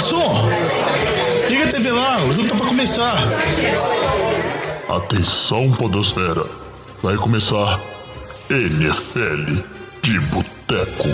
[0.00, 0.32] Garçom,
[1.46, 3.22] liga a TV lá, o jogo tá pra começar.
[4.88, 6.46] Atenção, Podosfera.
[7.02, 7.78] Vai começar
[8.48, 9.60] NFL
[10.02, 11.04] de Boteco.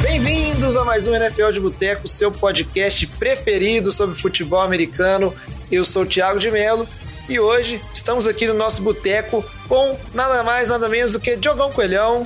[0.00, 5.34] Bem-vindos a mais um NFL de Boteco, seu podcast preferido sobre futebol americano.
[5.72, 6.86] Eu sou o Thiago de Melo
[7.28, 11.72] e hoje estamos aqui no nosso boteco com nada mais, nada menos do que Diogão
[11.72, 12.24] Coelhão.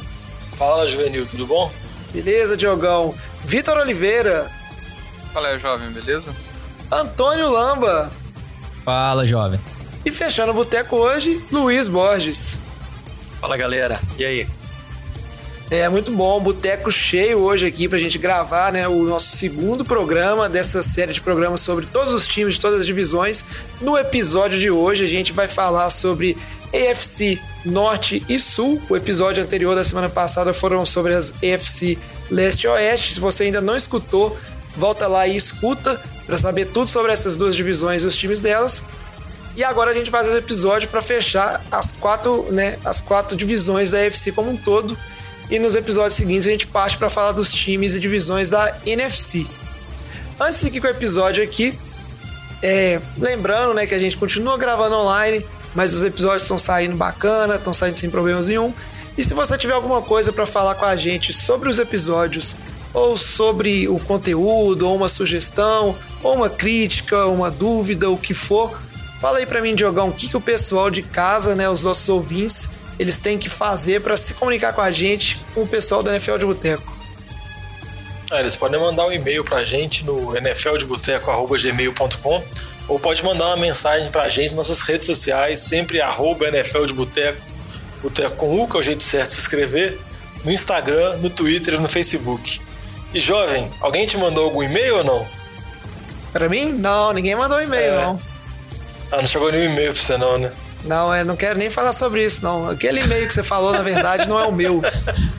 [0.58, 1.72] Fala, Juvenil, tudo bom?
[2.12, 3.14] Beleza, Diogão.
[3.40, 4.50] Vitor Oliveira.
[5.32, 6.34] Fala, jovem, beleza?
[6.90, 8.10] Antônio Lamba.
[8.84, 9.58] Fala, jovem.
[10.04, 12.58] E fechando o boteco hoje, Luiz Borges.
[13.40, 14.00] Fala, galera.
[14.18, 14.48] E aí?
[15.70, 20.46] É muito bom, boteco cheio hoje aqui pra gente gravar, né, o nosso segundo programa
[20.46, 23.42] dessa série de programas sobre todos os times de todas as divisões.
[23.80, 26.36] No episódio de hoje a gente vai falar sobre
[26.74, 28.80] AFC Norte e Sul.
[28.88, 31.98] O episódio anterior da semana passada foram sobre as AFC
[32.30, 33.14] Leste e Oeste.
[33.14, 34.36] Se você ainda não escutou,
[34.76, 38.82] volta lá e escuta para saber tudo sobre essas duas divisões e os times delas.
[39.54, 43.90] E agora a gente faz esse episódio para fechar as quatro, né, as quatro divisões
[43.90, 44.96] da AFC como um todo.
[45.50, 49.46] E nos episódios seguintes a gente parte para falar dos times e divisões da NFC.
[50.40, 51.78] Antes de seguir com o episódio aqui,
[52.62, 55.44] é, lembrando né, que a gente continua gravando online,
[55.74, 58.72] mas os episódios estão saindo bacana, estão saindo sem problemas nenhum.
[59.16, 62.54] E se você tiver alguma coisa para falar com a gente sobre os episódios,
[62.94, 68.78] ou sobre o conteúdo, ou uma sugestão, ou uma crítica, uma dúvida, o que for,
[69.20, 72.08] fala aí para mim, Diogão, o que, que o pessoal de casa, né, os nossos
[72.08, 72.68] ouvintes,
[72.98, 76.38] eles têm que fazer para se comunicar com a gente, com o pessoal do NFL
[76.38, 76.92] de Boteco?
[78.30, 82.42] É, eles podem mandar um e-mail pra gente no nfldeboteco.gmail.com
[82.88, 86.94] ou pode mandar uma mensagem pra gente nas nossas redes sociais, sempre arroba NFL de
[86.94, 87.40] Boteco,
[88.02, 89.98] Boteco com U, que é o jeito certo de se inscrever,
[90.44, 92.60] no Instagram, no Twitter e no Facebook.
[93.14, 95.26] E jovem, alguém te mandou algum e-mail ou não?
[96.32, 96.72] Para mim?
[96.72, 98.02] Não, ninguém mandou e-mail, é.
[98.02, 98.20] não.
[99.12, 100.50] Ah, não chegou nenhum e-mail pra você não, né?
[100.84, 102.68] Não, eu não quero nem falar sobre isso, não.
[102.68, 104.82] Aquele e-mail que você falou, na verdade, não é o meu.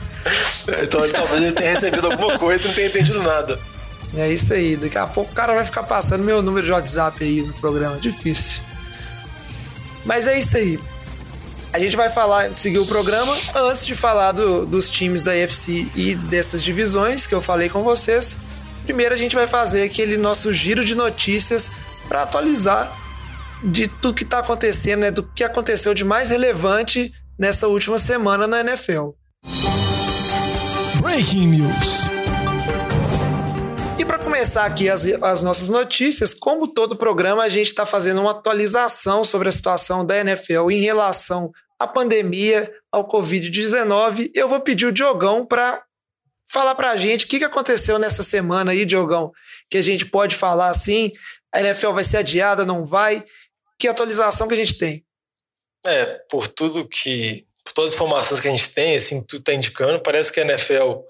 [0.82, 3.58] então talvez ele tenha recebido alguma coisa e não tenha entendido nada.
[4.16, 4.76] É isso aí.
[4.76, 7.98] Daqui a pouco o cara vai ficar passando meu número de WhatsApp aí no programa.
[7.98, 8.62] Difícil.
[10.04, 10.78] Mas é isso aí.
[11.72, 15.88] A gente vai falar, seguir o programa antes de falar do, dos times da UFC
[15.96, 18.36] e dessas divisões que eu falei com vocês.
[18.84, 21.70] Primeiro a gente vai fazer aquele nosso giro de notícias
[22.06, 22.96] para atualizar
[23.64, 28.46] de tudo que está acontecendo, né, do que aconteceu de mais relevante nessa última semana
[28.46, 29.10] na NFL.
[31.00, 32.13] Breaking News.
[34.44, 39.24] Começar aqui as, as nossas notícias, como todo programa, a gente está fazendo uma atualização
[39.24, 44.30] sobre a situação da NFL em relação à pandemia, ao Covid-19.
[44.34, 45.82] Eu vou pedir o Diogão para
[46.46, 49.32] falar para a gente o que, que aconteceu nessa semana aí, Diogão,
[49.70, 51.10] que a gente pode falar assim,
[51.50, 53.24] a NFL vai ser adiada, não vai?
[53.78, 55.06] que atualização que a gente tem.
[55.86, 57.46] É, por tudo que.
[57.64, 60.44] Por todas as informações que a gente tem, assim, tudo está indicando, parece que a
[60.44, 61.00] NFL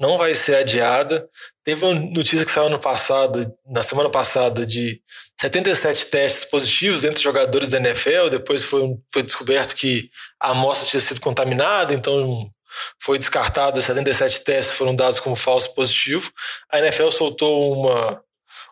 [0.00, 1.28] não vai ser adiada.
[1.62, 5.02] Teve uma notícia que saiu no passado, na semana passada, de
[5.38, 8.30] 77 testes positivos entre jogadores da NFL.
[8.30, 12.50] Depois foi, foi descoberto que a amostra tinha sido contaminada, então
[12.98, 13.80] foi descartado.
[13.80, 16.32] 77 testes foram dados como falso positivo.
[16.72, 18.22] A NFL soltou uma,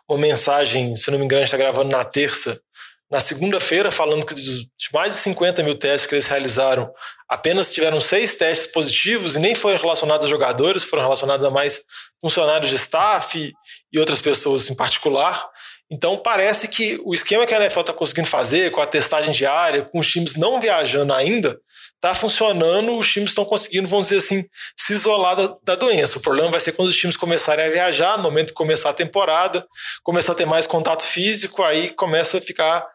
[0.09, 2.59] uma mensagem, se não me engano, está gravando na terça,
[3.09, 6.91] na segunda-feira, falando que de mais de 50 mil testes que eles realizaram,
[7.27, 11.83] apenas tiveram seis testes positivos e nem foram relacionados a jogadores, foram relacionados a mais
[12.21, 13.53] funcionários de staff
[13.91, 15.49] e outras pessoas em particular.
[15.89, 19.81] Então parece que o esquema que a NFL está conseguindo fazer com a testagem diária,
[19.83, 21.59] com os times não viajando ainda,
[21.95, 24.45] está funcionando, os times estão conseguindo, vamos dizer assim,
[24.77, 26.19] se isolar da, da, doença.
[26.19, 28.93] O problema vai ser quando os times começarem a viajar, no momento que começar a
[28.93, 29.67] temporada,
[30.03, 32.87] começar a ter mais contato físico, aí começa a ficar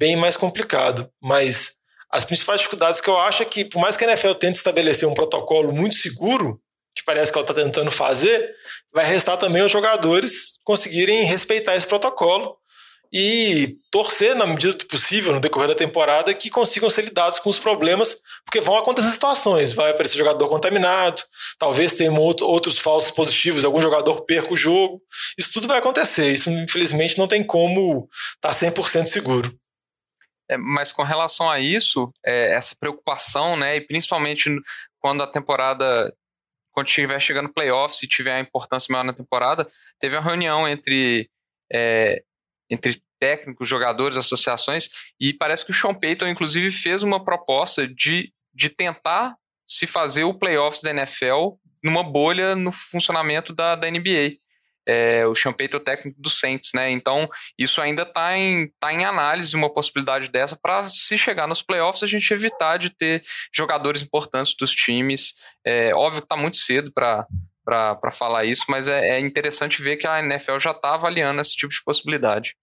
[0.00, 1.12] bem mais complicado.
[1.20, 1.74] Mas
[2.10, 5.06] as principais dificuldades que eu acho é que, por mais que a NFL tente estabelecer
[5.06, 6.58] um protocolo muito seguro,
[6.94, 8.50] que parece que ela está tentando fazer,
[8.92, 12.56] vai restar também os jogadores conseguirem respeitar esse protocolo
[13.12, 17.50] e torcer, na medida do possível, no decorrer da temporada, que consigam ser lidados com
[17.50, 19.72] os problemas, porque vão acontecer situações.
[19.72, 21.22] Vai aparecer jogador contaminado,
[21.58, 25.02] talvez tenham outros falsos positivos, algum jogador perca o jogo.
[25.36, 26.32] Isso tudo vai acontecer.
[26.32, 29.52] Isso, infelizmente, não tem como estar tá 100% seguro.
[30.50, 34.50] É, mas com relação a isso, é, essa preocupação, né, e principalmente
[34.98, 36.12] quando a temporada,
[36.72, 39.64] quando estiver chegando playoffs e tiver a importância maior na temporada,
[40.00, 41.30] teve uma reunião entre,
[41.72, 42.24] é,
[42.68, 44.88] entre técnicos, jogadores, associações,
[45.20, 50.24] e parece que o Sean Payton, inclusive, fez uma proposta de, de tentar se fazer
[50.24, 51.52] o playoffs da NFL
[51.84, 54.36] numa bolha no funcionamento da, da NBA.
[54.86, 56.90] É, o Champeito é o técnico do Saints, né?
[56.90, 57.28] Então,
[57.58, 62.02] isso ainda está em, tá em análise, uma possibilidade dessa, para se chegar nos playoffs,
[62.02, 63.22] a gente evitar de ter
[63.54, 65.34] jogadores importantes dos times.
[65.64, 67.26] É, óbvio que está muito cedo para
[67.62, 71.54] para falar isso, mas é, é, interessante ver que a NFL já está avaliando esse
[71.54, 72.56] tipo de possibilidade.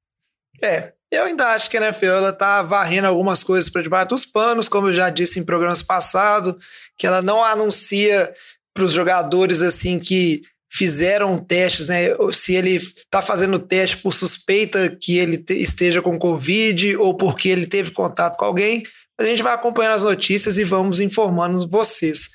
[0.61, 4.67] É, eu ainda acho que a NFL está varrendo algumas coisas para debaixo dos panos,
[4.67, 6.55] como eu já disse em programas passados,
[6.97, 8.33] que ela não anuncia
[8.73, 12.09] para os jogadores assim que fizeram testes, né?
[12.33, 17.65] Se ele está fazendo teste por suspeita que ele esteja com Covid ou porque ele
[17.65, 18.83] teve contato com alguém,
[19.19, 22.29] a gente vai acompanhando as notícias e vamos informando vocês.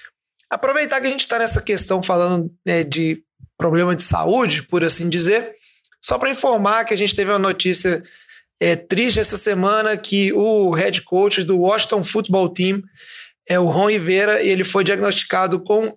[0.51, 3.23] Aproveitar que a gente está nessa questão falando né, de
[3.57, 5.55] problema de saúde, por assim dizer,
[6.05, 8.03] só para informar que a gente teve uma notícia
[8.61, 12.83] é, triste essa semana que o head coach do Washington Football Team,
[13.49, 15.97] é o Ron Rivera, ele foi diagnosticado com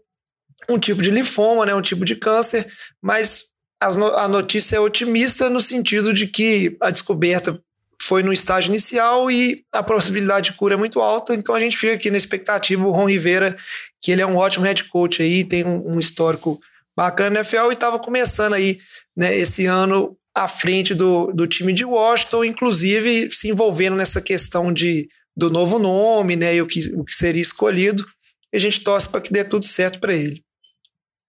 [0.69, 2.67] um tipo de linfoma, né, um tipo de câncer,
[3.01, 7.59] mas a notícia é otimista no sentido de que a descoberta
[8.01, 11.77] foi no estágio inicial e a possibilidade de cura é muito alta, então a gente
[11.77, 12.85] fica aqui na expectativa.
[12.85, 13.57] O Ron Rivera,
[14.01, 16.59] que ele é um ótimo head coach aí, tem um, um histórico
[16.95, 18.79] bacana na NFL e estava começando aí
[19.15, 24.71] né, esse ano à frente do, do time de Washington, inclusive se envolvendo nessa questão
[24.71, 28.06] de, do novo nome né, e o que, o que seria escolhido.
[28.53, 30.44] E a gente torce para que dê tudo certo para ele.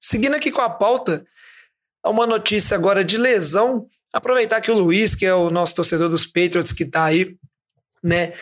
[0.01, 1.27] Seguindo aqui com a pauta,
[2.05, 6.25] uma notícia agora de lesão Aproveitar que o Luiz, que é o nosso torcedor dos
[6.25, 7.37] Patriots, que está aí,
[8.03, 8.33] né,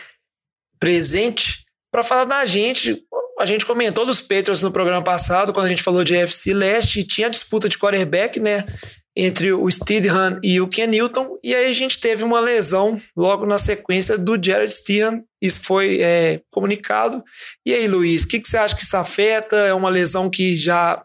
[0.79, 3.03] presente, para falar da gente.
[3.37, 7.03] A gente comentou dos Patriots no programa passado, quando a gente falou de FC Leste,
[7.03, 8.65] tinha disputa de quarterback, né?
[9.13, 13.45] Entre o Steedham e o Ken Newton, e aí a gente teve uma lesão logo
[13.45, 17.21] na sequência do Jared Steedham, isso foi é, comunicado.
[17.65, 19.57] E aí, Luiz, o que, que você acha que isso afeta?
[19.57, 21.03] É uma lesão que já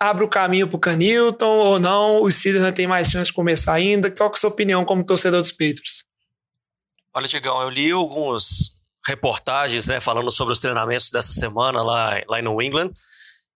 [0.00, 2.22] abre o caminho para o Canilton ou não?
[2.22, 4.10] O Steelers tem mais chance de começar ainda?
[4.10, 6.04] Qual é a sua opinião como torcedor dos Patriots?
[7.12, 12.38] Olha, Digão, eu li alguns reportagens né, falando sobre os treinamentos dessa semana lá, lá
[12.38, 12.92] em New England.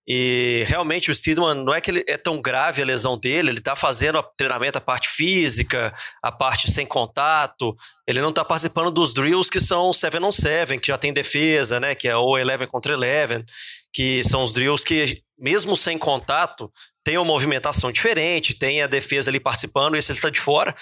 [0.07, 3.59] E realmente o Steedman não é que ele é tão grave a lesão dele, ele
[3.59, 7.75] está fazendo o treinamento, a parte física, a parte sem contato,
[8.07, 11.81] ele não está participando dos drills que são 7 on 7, que já tem defesa,
[11.81, 11.95] né?
[11.95, 13.47] Que é o 11 contra 11,
[13.95, 16.71] que são os drills que mesmo sem contato,
[17.03, 20.75] tem uma movimentação diferente, tem a defesa ali participando, esse ele está de fora,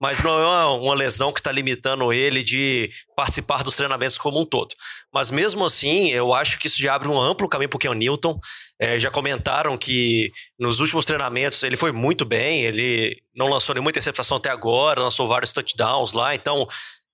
[0.00, 4.40] mas não é uma, uma lesão que está limitando ele de participar dos treinamentos como
[4.40, 4.74] um todo.
[5.12, 8.38] Mas mesmo assim, eu acho que isso já abre um amplo caminho para o Newton.
[8.80, 13.90] É, já comentaram que nos últimos treinamentos ele foi muito bem, ele não lançou nenhuma
[13.90, 16.66] interceptação até agora, lançou vários touchdowns lá, então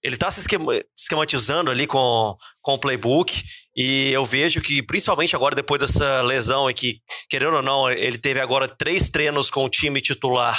[0.02, 0.46] ele está se
[0.94, 3.42] esquematizando ali com, com o playbook
[3.76, 8.18] e eu vejo que, principalmente agora depois dessa lesão e que, querendo ou não, ele
[8.18, 10.58] teve agora três treinos com o time titular,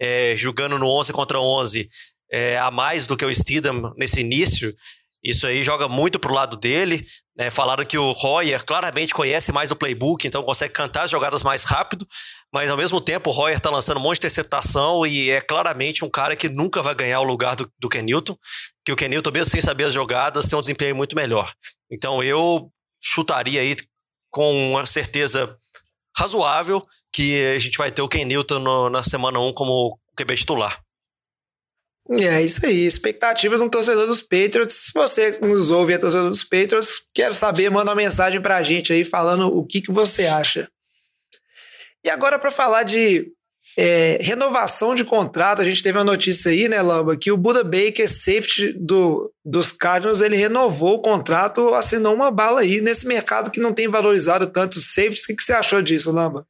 [0.00, 1.88] é, jogando no 11 contra 11,
[2.30, 4.74] é, a mais do que o Steedham nesse início,
[5.22, 7.04] isso aí joga muito pro lado dele.
[7.36, 7.50] Né?
[7.50, 11.64] Falaram que o Royer claramente conhece mais o playbook, então consegue cantar as jogadas mais
[11.64, 12.06] rápido
[12.52, 16.04] mas ao mesmo tempo o Royer está lançando um monte de interceptação e é claramente
[16.04, 18.36] um cara que nunca vai ganhar o lugar do, do Ken Newton,
[18.84, 21.52] que o Ken Newton, mesmo sem saber as jogadas, tem um desempenho muito melhor.
[21.90, 23.76] Então eu chutaria aí
[24.30, 25.56] com uma certeza
[26.16, 30.34] razoável que a gente vai ter o Ken Newton no, na semana 1 como QB
[30.36, 30.80] titular.
[32.10, 34.86] É isso aí, expectativa de um torcedor dos Patriots.
[34.86, 38.92] Se você nos ouve é torcedor dos Patriots, quero saber, manda uma mensagem pra gente
[38.94, 40.68] aí falando o que, que você acha.
[42.08, 43.26] E agora, para falar de
[43.76, 47.62] é, renovação de contrato, a gente teve uma notícia aí, né, Lamba, que o Buda
[47.62, 53.50] Baker, safety do, dos Cardinals, ele renovou o contrato, assinou uma bala aí nesse mercado
[53.50, 55.24] que não tem valorizado tanto os safeties.
[55.24, 56.46] O que, que você achou disso, Lamba?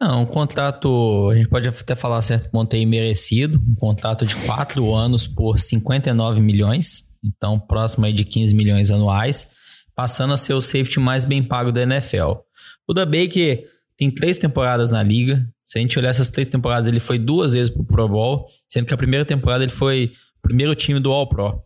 [0.00, 4.36] Não, um contrato, a gente pode até falar certo ponto aí merecido, um contrato de
[4.46, 9.48] quatro anos por 59 milhões, então próximo aí de 15 milhões anuais,
[9.92, 12.30] passando a ser o safety mais bem pago da NFL.
[12.30, 12.44] O
[12.86, 13.68] Buda Baker
[14.00, 15.44] tem três temporadas na liga.
[15.62, 18.86] Se a gente olhar essas três temporadas, ele foi duas vezes pro Pro Bowl, sendo
[18.86, 21.62] que a primeira temporada ele foi o primeiro time do All Pro.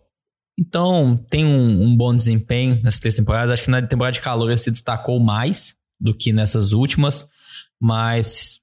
[0.58, 3.52] Então, tem um, um, bom desempenho nessas três temporadas.
[3.52, 7.24] Acho que na temporada de calor ele se destacou mais do que nessas últimas,
[7.80, 8.58] mas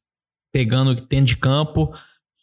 [0.51, 1.93] pegando o que tem de campo,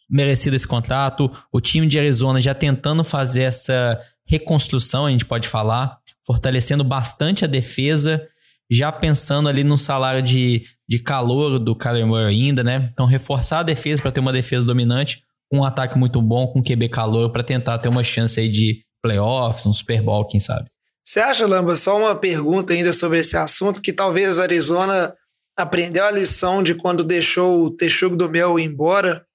[0.09, 1.31] merecido esse contrato.
[1.51, 7.45] O time de Arizona já tentando fazer essa reconstrução, a gente pode falar, fortalecendo bastante
[7.45, 8.27] a defesa
[8.69, 12.89] já pensando ali no salário de, de calor do Kyler Murray ainda, né?
[12.91, 16.89] Então, reforçar a defesa para ter uma defesa dominante, um ataque muito bom, com QB
[16.89, 20.65] calor, para tentar ter uma chance aí de playoffs, um Super Bowl, quem sabe.
[21.03, 25.15] Você acha, Lamba, só uma pergunta ainda sobre esse assunto, que talvez Arizona
[25.57, 29.25] aprendeu a lição de quando deixou o Texugo do Mel embora,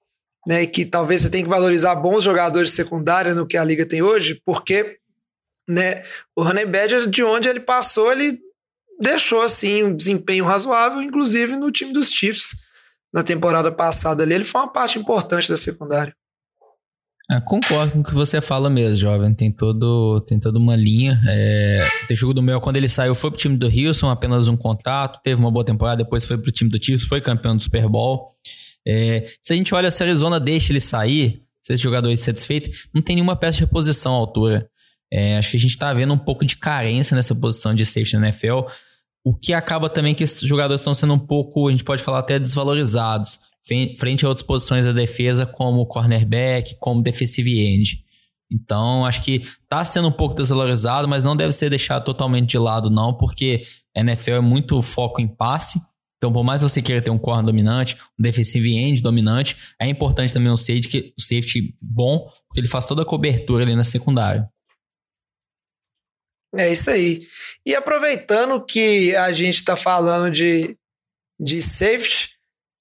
[0.47, 3.85] né, que talvez você tenha que valorizar bons jogadores de secundária no que a liga
[3.85, 4.97] tem hoje, porque
[5.67, 6.03] né,
[6.35, 8.39] o Honey Badger, de onde ele passou, ele
[8.99, 12.65] deixou assim um desempenho razoável, inclusive no time dos Chiefs
[13.13, 16.13] na temporada passada ali, ele foi uma parte importante da secundária.
[17.31, 19.33] É, concordo com o que você fala mesmo, jovem.
[19.33, 21.19] Tem todo, tem toda uma linha.
[21.27, 25.21] É, jogo do Mel, quando ele saiu, foi pro time do Houston, apenas um contrato,
[25.23, 28.35] teve uma boa temporada, depois foi pro time do Chiefs, foi campeão do Super Bowl.
[28.85, 32.15] É, se a gente olha se a Arizona deixa ele sair, se esse jogador é
[32.15, 34.69] satisfeito, não tem nenhuma peça de reposição à altura.
[35.17, 38.17] É, acho que a gente tá vendo um pouco de carência nessa posição de safety
[38.17, 38.67] na NFL,
[39.23, 42.19] o que acaba também que esses jogadores estão sendo um pouco, a gente pode falar
[42.19, 43.39] até desvalorizados
[43.97, 48.03] frente a outras posições da defesa, como cornerback, como defensive end.
[48.51, 52.57] Então, acho que está sendo um pouco desvalorizado, mas não deve ser deixado totalmente de
[52.57, 53.61] lado, não, porque
[53.95, 55.79] NFL é muito foco em passe.
[56.17, 59.87] Então, por mais que você queira ter um corner dominante, um defensive end dominante, é
[59.87, 63.83] importante também um safety, um safety bom, porque ele faz toda a cobertura ali na
[63.85, 64.49] secundária.
[66.57, 67.27] É isso aí.
[67.65, 70.77] E aproveitando que a gente está falando de,
[71.39, 72.29] de safety,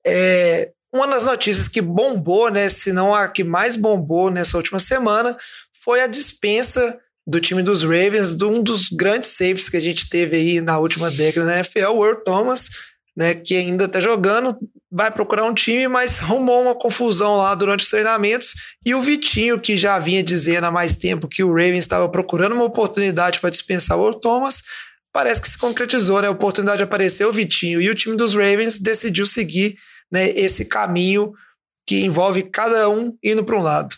[0.07, 4.79] é, uma das notícias que bombou, né, se não a que mais bombou nessa última
[4.79, 5.37] semana,
[5.83, 10.09] foi a dispensa do time dos Ravens de um dos grandes safes que a gente
[10.09, 12.69] teve aí na última década na NFL, o Earl Thomas,
[13.17, 14.57] né, que ainda está jogando,
[14.91, 18.55] vai procurar um time, mas rumou uma confusão lá durante os treinamentos.
[18.85, 22.55] E o Vitinho, que já vinha dizendo há mais tempo que o Ravens estava procurando
[22.55, 24.63] uma oportunidade para dispensar o Thomas,
[25.13, 26.29] parece que se concretizou, né?
[26.29, 29.77] A oportunidade apareceu, o Vitinho e o time dos Ravens decidiu seguir
[30.11, 31.33] né, esse caminho
[31.87, 33.95] que envolve cada um indo para um lado.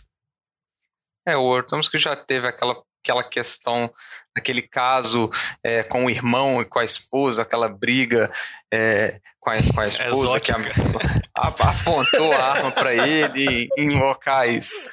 [1.27, 3.93] É, o Ortamos que já teve aquela, aquela questão,
[4.37, 5.31] aquele caso
[5.65, 8.31] é, com o irmão e com a esposa, aquela briga
[8.73, 10.57] é, com, a, com a esposa que a,
[11.35, 14.91] a, apontou a arma para ele em locais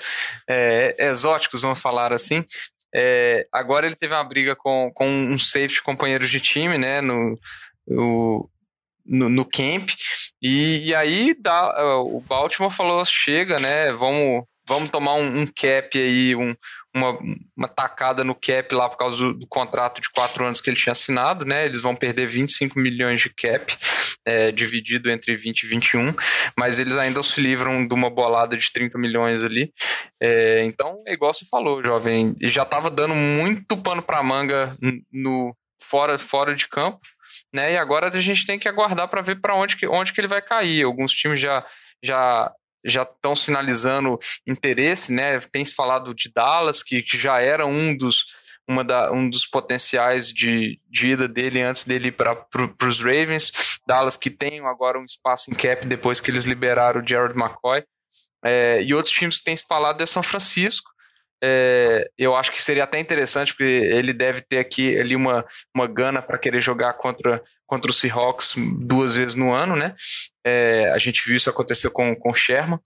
[0.47, 2.45] é, exóticos, vamos falar assim.
[2.95, 7.37] É, agora ele teve uma briga com, com um safety companheiro de time, né, no,
[7.87, 8.47] o,
[9.05, 9.89] no, no camp.
[10.41, 13.91] E, e aí dá, é, o Baltimore falou: chega, né?
[13.93, 16.55] Vamos, vamos tomar um, um cap aí, um,
[16.95, 17.17] uma,
[17.57, 20.77] uma tacada no cap lá por causa do, do, contrato de quatro anos que ele
[20.77, 21.65] tinha assinado, né?
[21.65, 23.75] Eles vão perder 25 milhões de cap,
[24.25, 26.13] é, dividido entre 20 e 21,
[26.57, 29.73] mas eles ainda se livram de uma bolada de 30 milhões ali.
[30.21, 34.75] É, então, é igual você falou, jovem, já estava dando muito pano para manga
[35.11, 37.01] no fora, fora de campo
[37.53, 37.73] né?
[37.73, 40.27] E agora a gente tem que aguardar para ver para onde que, onde que ele
[40.27, 40.83] vai cair.
[40.83, 41.63] Alguns times já
[42.03, 42.51] já
[42.85, 45.39] já estão sinalizando interesse, né?
[45.39, 48.25] Tem se falado de Dallas, que, que já era um dos
[48.67, 52.99] uma da, um dos potenciais de, de ida dele antes dele ir para pro, os
[52.99, 53.51] Ravens.
[53.85, 57.83] Dallas que tem agora um espaço em cap depois que eles liberaram o Jared McCoy.
[58.45, 60.91] É, e outros times que têm se falado é São Francisco,
[61.45, 65.45] é, eu acho que seria até interessante, porque ele deve ter aqui ali uma,
[65.75, 69.93] uma gana para querer jogar contra, contra o Seahawks duas vezes no ano, né?
[70.45, 72.79] É, a gente viu isso acontecer com, com o Sherman.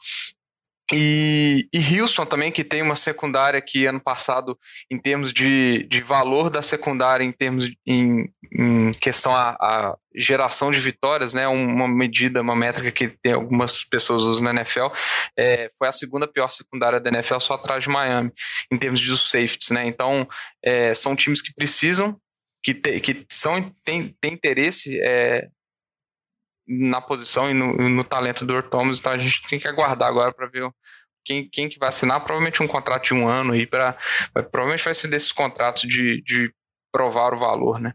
[0.94, 4.58] E, e Houston também, que tem uma secundária que ano passado,
[4.90, 10.72] em termos de, de valor da secundária, em termos em, em questão a, a, geração
[10.72, 14.88] de vitórias, né, uma medida, uma métrica que tem algumas pessoas usam na NFL,
[15.38, 18.32] é, foi a segunda pior secundária da NFL, só atrás de Miami,
[18.72, 20.28] em termos de safeties, né, então
[20.64, 22.18] é, são times que precisam,
[22.64, 25.50] que, te, que são, tem, tem interesse é,
[26.68, 30.10] na posição e no, no talento do Earl Thomas, então a gente tem que aguardar
[30.10, 30.70] agora para ver
[31.24, 33.96] quem, quem que vai assinar, provavelmente um contrato de um ano aí para
[34.52, 36.52] provavelmente vai ser desses contratos de, de
[36.92, 37.94] provar o valor, né?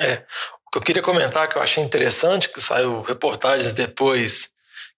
[0.00, 0.24] É,
[0.66, 4.50] o que eu queria comentar que eu achei interessante, que saiu reportagens depois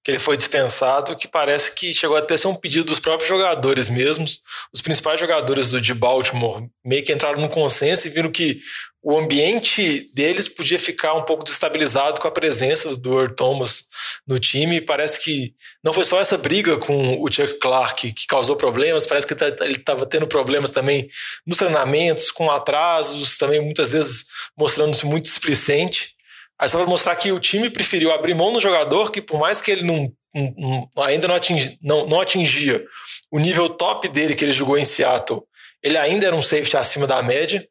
[0.03, 3.29] que ele foi dispensado, que parece que chegou a ter ser um pedido dos próprios
[3.29, 4.41] jogadores mesmos.
[4.73, 8.61] Os principais jogadores do de Baltimore meio que entraram num consenso e viram que
[9.03, 13.85] o ambiente deles podia ficar um pouco destabilizado com a presença do Earl Thomas
[14.27, 14.81] no time.
[14.81, 19.27] Parece que não foi só essa briga com o Chuck Clark que causou problemas, parece
[19.27, 21.09] que ele estava tendo problemas também
[21.47, 24.27] nos treinamentos, com atrasos, também muitas vezes
[24.57, 26.15] mostrando-se muito displicente.
[26.59, 29.63] Aí só para mostrar que o time preferiu abrir mão do jogador que, por mais
[29.63, 32.85] que ele não, não ainda não, atingi, não, não atingia
[33.31, 35.43] o nível top dele que ele jogou em Seattle,
[35.81, 37.65] ele ainda era um safety acima da média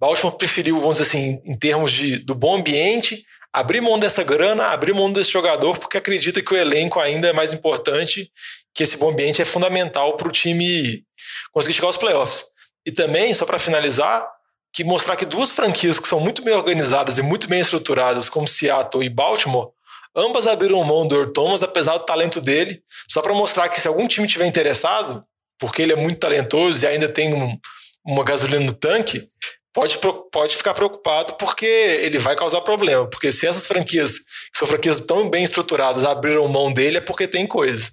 [0.00, 4.68] Baltimore preferiu, vamos dizer assim, em termos de, do bom ambiente, abrir mão dessa grana,
[4.68, 8.30] abrir mão desse jogador, porque acredita que o elenco ainda é mais importante,
[8.74, 11.04] que esse bom ambiente é fundamental para o time
[11.52, 12.46] conseguir chegar aos playoffs.
[12.86, 14.26] E também, só para finalizar,
[14.72, 18.48] que mostrar que duas franquias que são muito bem organizadas e muito bem estruturadas, como
[18.48, 19.70] Seattle e Baltimore,
[20.14, 23.86] Ambas abriram mão do Earl Thomas, apesar do talento dele, só para mostrar que se
[23.86, 25.24] algum time tiver interessado,
[25.58, 27.56] porque ele é muito talentoso e ainda tem um,
[28.04, 29.22] uma gasolina no tanque,
[29.72, 29.98] pode,
[30.32, 33.08] pode ficar preocupado porque ele vai causar problema.
[33.08, 37.26] Porque se essas franquias, que são franquias tão bem estruturadas, abriram mão dele, é porque
[37.26, 37.90] tem coisa.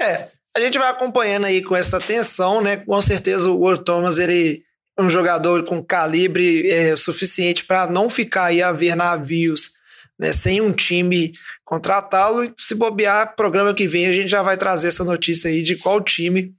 [0.00, 2.76] É, a gente vai acompanhando aí com essa atenção, né?
[2.78, 4.62] Com certeza o Earl Thomas, ele
[4.96, 9.72] é um jogador com calibre é, suficiente para não ficar aí a ver navios
[10.18, 11.32] né, sem um time
[11.64, 12.52] contratá-lo.
[12.56, 16.00] Se bobear, programa que vem a gente já vai trazer essa notícia aí de qual
[16.00, 16.54] time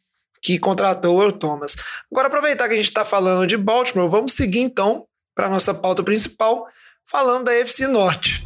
[0.45, 1.75] que contratou o Earl Thomas.
[2.11, 6.03] Agora, aproveitar que a gente está falando de Baltimore, vamos seguir então para nossa pauta
[6.03, 6.67] principal,
[7.09, 8.43] falando da FC Norte.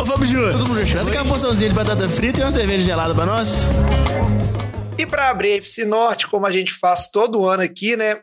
[0.00, 3.12] Ô Fábio Júnior, todo mundo traz aquela porçãozinha de batata frita e uma cerveja gelada
[3.12, 3.64] para nós.
[4.96, 8.20] E para abrir a FC Norte, como a gente faz todo ano aqui, né?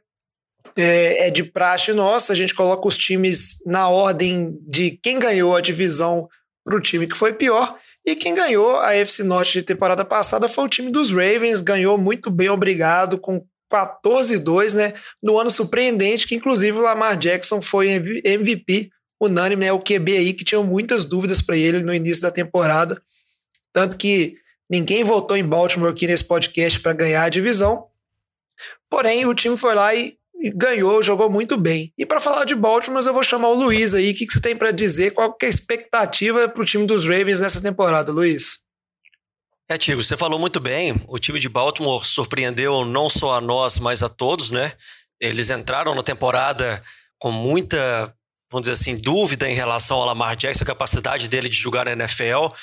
[0.76, 5.56] é, é de praxe nossa, a gente coloca os times na ordem de quem ganhou
[5.56, 6.28] a divisão
[6.64, 7.78] para o time que foi pior.
[8.06, 11.98] E quem ganhou a FC Norte de temporada passada foi o time dos Ravens, ganhou
[11.98, 14.94] muito bem, obrigado, com 14-2, né?
[15.22, 17.90] No ano surpreendente, que inclusive o Lamar Jackson foi
[18.24, 19.72] MVP unânime, né?
[19.72, 23.02] o QB aí que tinham muitas dúvidas para ele no início da temporada.
[23.72, 24.36] Tanto que
[24.70, 27.88] ninguém votou em Baltimore aqui nesse podcast para ganhar a divisão.
[28.90, 30.18] Porém, o time foi lá e
[30.52, 31.94] ganhou, jogou muito bem.
[31.98, 34.12] E para falar de Baltimore, eu vou chamar o Luiz aí.
[34.12, 35.12] O que, que você tem para dizer?
[35.12, 38.60] Qual que é a expectativa para o time dos Ravens nessa temporada, Luiz?
[39.70, 41.02] É, Tigo, você falou muito bem.
[41.08, 44.74] O time de Baltimore surpreendeu não só a nós, mas a todos, né?
[45.20, 46.84] Eles entraram na temporada
[47.18, 48.14] com muita,
[48.52, 51.94] vamos dizer assim, dúvida em relação ao Lamar Jackson, a capacidade dele de jogar na
[51.94, 52.54] NFL.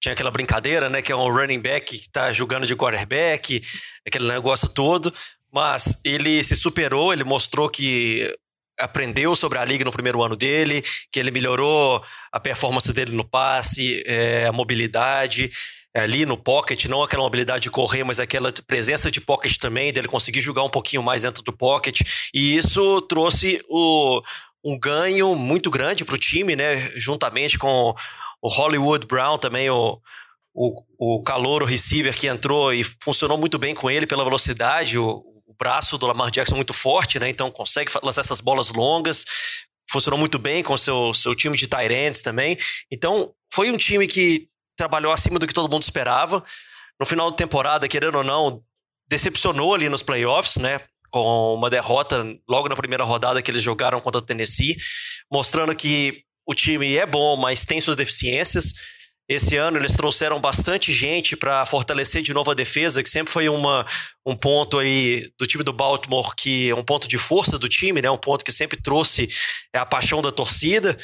[0.00, 1.02] Tinha aquela brincadeira, né?
[1.02, 3.60] Que é um running back que está jogando de quarterback,
[4.06, 5.12] aquele negócio todo
[5.54, 8.34] mas ele se superou, ele mostrou que
[8.78, 10.82] aprendeu sobre a liga no primeiro ano dele,
[11.12, 15.50] que ele melhorou a performance dele no passe, é, a mobilidade
[15.94, 19.92] é, ali no pocket, não aquela mobilidade de correr, mas aquela presença de pocket também,
[19.92, 22.00] dele conseguir jogar um pouquinho mais dentro do pocket,
[22.34, 24.20] e isso trouxe o,
[24.64, 27.94] um ganho muito grande para o time, né, juntamente com
[28.42, 30.00] o Hollywood Brown também, o,
[30.52, 34.98] o, o calor, o receiver que entrou e funcionou muito bem com ele pela velocidade,
[34.98, 37.28] o, o braço do Lamar Jackson muito forte, né?
[37.28, 39.24] Então consegue lançar essas bolas longas.
[39.88, 42.58] Funcionou muito bem com seu, seu time de Tyrants também.
[42.90, 46.42] Então, foi um time que trabalhou acima do que todo mundo esperava.
[46.98, 48.62] No final da temporada, querendo ou não,
[49.08, 50.80] decepcionou ali nos playoffs, né?
[51.10, 54.76] Com uma derrota logo na primeira rodada que eles jogaram contra o Tennessee,
[55.30, 58.72] mostrando que o time é bom, mas tem suas deficiências.
[59.28, 63.48] Esse ano eles trouxeram bastante gente para fortalecer de novo a defesa, que sempre foi
[63.48, 63.86] uma,
[64.24, 68.02] um ponto aí do time do Baltimore, que é um ponto de força do time,
[68.02, 68.10] né?
[68.10, 69.28] Um ponto que sempre trouxe
[69.72, 70.96] é, a paixão da torcida.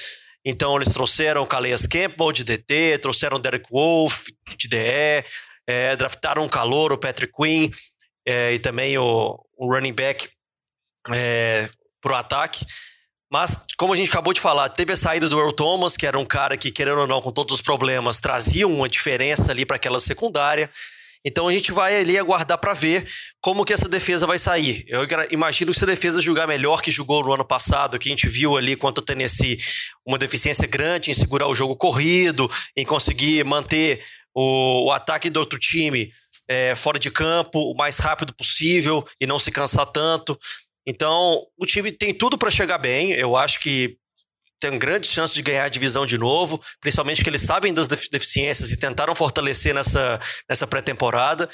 [0.44, 5.24] Então eles trouxeram Calais Campbell de DT, trouxeram Derek Wolf de DE,
[5.66, 7.70] é, draftaram um calor, o Patrick Quinn,
[8.26, 10.28] é, e também o, o running back
[11.10, 11.70] é,
[12.02, 12.66] para o ataque.
[13.30, 16.18] Mas, como a gente acabou de falar, teve a saída do Earl Thomas, que era
[16.18, 19.76] um cara que, querendo ou não, com todos os problemas, trazia uma diferença ali para
[19.76, 20.68] aquela secundária.
[21.24, 23.06] Então a gente vai ali aguardar para ver
[23.40, 24.84] como que essa defesa vai sair.
[24.88, 28.12] Eu imagino que se a defesa jogar melhor que jogou no ano passado, que a
[28.12, 29.60] gente viu ali contra o Tennessee,
[30.04, 34.02] uma deficiência grande em segurar o jogo corrido, em conseguir manter
[34.34, 36.10] o, o ataque do outro time
[36.48, 40.38] é, fora de campo o mais rápido possível e não se cansar tanto.
[40.86, 43.12] Então, o time tem tudo para chegar bem.
[43.12, 43.96] Eu acho que
[44.60, 48.70] tem grandes chances de ganhar a divisão de novo, principalmente porque eles sabem das deficiências
[48.70, 51.48] e tentaram fortalecer nessa, nessa pré-temporada.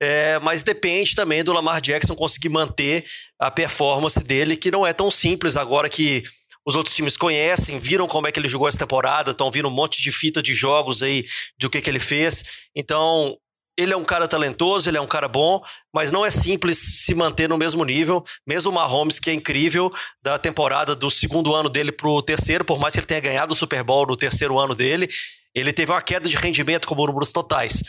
[0.00, 3.04] É, mas depende também do Lamar Jackson conseguir manter
[3.38, 6.22] a performance dele, que não é tão simples agora que
[6.64, 9.72] os outros times conhecem, viram como é que ele jogou essa temporada, estão vindo um
[9.72, 11.24] monte de fita de jogos aí
[11.58, 12.68] do que, que ele fez.
[12.76, 13.36] Então,
[13.78, 15.62] ele é um cara talentoso, ele é um cara bom,
[15.94, 18.24] mas não é simples se manter no mesmo nível.
[18.44, 22.64] Mesmo o Mahomes, que é incrível, da temporada do segundo ano dele para o terceiro,
[22.64, 25.08] por mais que ele tenha ganhado o Super Bowl no terceiro ano dele,
[25.54, 27.84] ele teve uma queda de rendimento como números totais.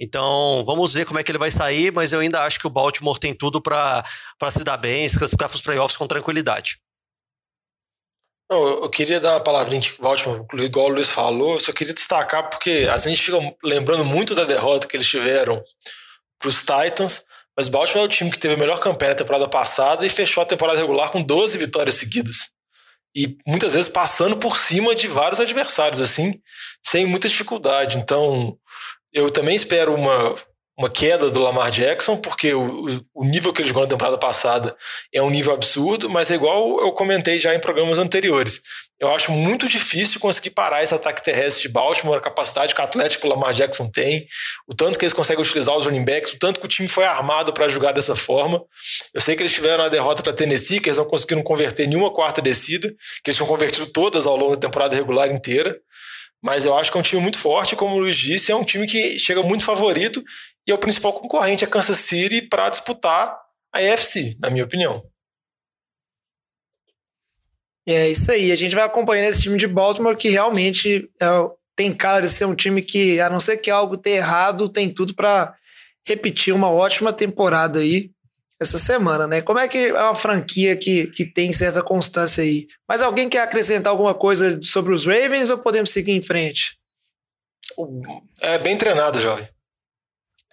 [0.00, 2.70] Então, vamos ver como é que ele vai sair, mas eu ainda acho que o
[2.70, 4.02] Baltimore tem tudo para
[4.50, 6.78] se dar bem, se classificar para os playoffs com tranquilidade.
[8.50, 11.94] Eu, queria dar uma palavrinha aqui pro Baltimore, igual o Luiz falou, eu só queria
[11.94, 15.62] destacar porque a gente fica lembrando muito da derrota que eles tiveram
[16.38, 17.24] para os Titans,
[17.56, 20.10] mas o Baltimore é o time que teve a melhor campanha da temporada passada e
[20.10, 22.52] fechou a temporada regular com 12 vitórias seguidas.
[23.16, 26.40] E muitas vezes passando por cima de vários adversários, assim,
[26.84, 27.96] sem muita dificuldade.
[27.96, 28.58] Então,
[29.12, 30.36] eu também espero uma,
[30.76, 34.76] uma queda do Lamar Jackson, porque o, o nível que ele jogou na temporada passada
[35.12, 38.60] é um nível absurdo, mas é igual eu comentei já em programas anteriores.
[38.98, 42.84] Eu acho muito difícil conseguir parar esse ataque terrestre de Baltimore, a capacidade que o
[42.84, 44.26] Atlético Lamar Jackson tem,
[44.66, 47.04] o tanto que eles conseguem utilizar os running backs, o tanto que o time foi
[47.04, 48.60] armado para jogar dessa forma.
[49.12, 52.12] Eu sei que eles tiveram a derrota para Tennessee, que eles não conseguiram converter nenhuma
[52.12, 52.88] quarta descida,
[53.22, 55.76] que eles tinham convertido todas ao longo da temporada regular inteira.
[56.42, 58.64] Mas eu acho que é um time muito forte, como o Luiz disse, é um
[58.64, 60.22] time que chega muito favorito
[60.66, 63.38] e é o principal concorrente a Kansas City para disputar
[63.72, 65.02] a AFC, na minha opinião.
[67.86, 68.50] É isso aí.
[68.50, 71.26] A gente vai acompanhando esse time de Baltimore que realmente é,
[71.76, 74.92] tem cara de ser um time que, a não ser que algo tenha errado, tem
[74.92, 75.54] tudo para
[76.06, 78.10] repetir uma ótima temporada aí
[78.60, 79.42] essa semana, né?
[79.42, 82.68] Como é que é uma franquia que, que tem certa constância aí?
[82.88, 86.76] Mas alguém quer acrescentar alguma coisa sobre os Ravens ou podemos seguir em frente?
[88.40, 89.48] É bem treinado, jovem.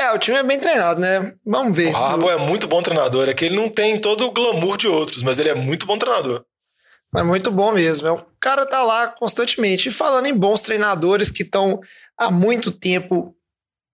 [0.01, 1.31] É, o time é bem treinado, né?
[1.45, 1.93] Vamos ver.
[1.93, 3.29] O Harbaugh é muito bom treinador.
[3.29, 5.95] É que ele não tem todo o glamour de outros, mas ele é muito bom
[5.95, 6.43] treinador.
[7.15, 8.07] É muito bom mesmo.
[8.07, 9.89] É, o cara tá lá constantemente.
[9.89, 11.79] E falando em bons treinadores que estão
[12.17, 13.35] há muito tempo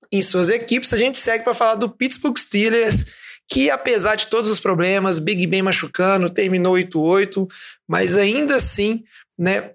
[0.10, 3.08] em suas equipes, a gente segue para falar do Pittsburgh Steelers,
[3.50, 7.46] que apesar de todos os problemas, Big Ben machucando, terminou 8-8,
[7.86, 9.04] mas ainda assim,
[9.38, 9.72] né,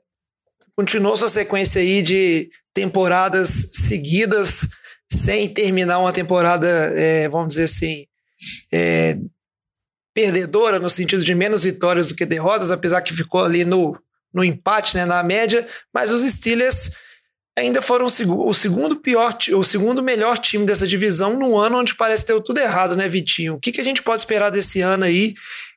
[0.75, 4.66] continuou sua sequência aí de temporadas seguidas
[5.12, 8.07] sem terminar uma temporada, é, vamos dizer assim,
[8.72, 9.18] é,
[10.14, 13.96] perdedora, no sentido de menos vitórias do que derrotas, apesar que ficou ali no,
[14.33, 16.90] no empate, né, na média, mas os Steelers
[17.57, 22.25] ainda foram o segundo pior, o segundo melhor time dessa divisão num ano onde parece
[22.25, 23.55] ter tudo errado, né, Vitinho?
[23.55, 25.35] O que, que a gente pode esperar desse ano aí?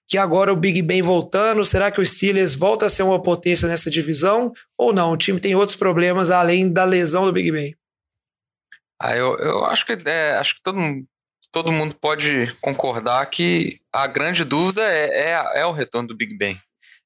[0.07, 3.67] Que agora o Big Ben voltando, será que o Steelers volta a ser uma potência
[3.67, 4.53] nessa divisão?
[4.77, 5.11] Ou não?
[5.11, 7.75] O time tem outros problemas além da lesão do Big Ben?
[9.05, 10.79] Ah, eu, eu acho que é, acho que todo,
[11.51, 16.35] todo mundo pode concordar que a grande dúvida é, é, é o retorno do Big
[16.35, 16.59] Ben.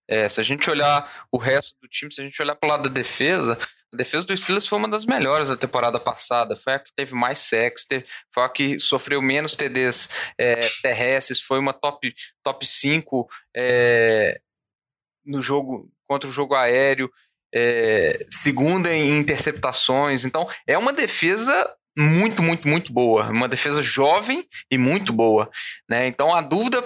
[0.07, 2.69] É, se a gente olhar o resto do time, se a gente olhar para o
[2.69, 3.59] lado da defesa,
[3.93, 6.55] a defesa do Steelers foi uma das melhores da temporada passada.
[6.55, 7.85] Foi a que teve mais sacks,
[8.33, 14.39] foi a que sofreu menos TDs é, terrestres, foi uma top, top 5 é,
[15.25, 17.11] no jogo contra o jogo aéreo,
[17.53, 20.23] é, segunda em interceptações.
[20.23, 23.29] Então, é uma defesa muito, muito, muito boa.
[23.29, 25.49] Uma defesa jovem e muito boa.
[25.89, 26.07] Né?
[26.07, 26.83] Então a dúvida,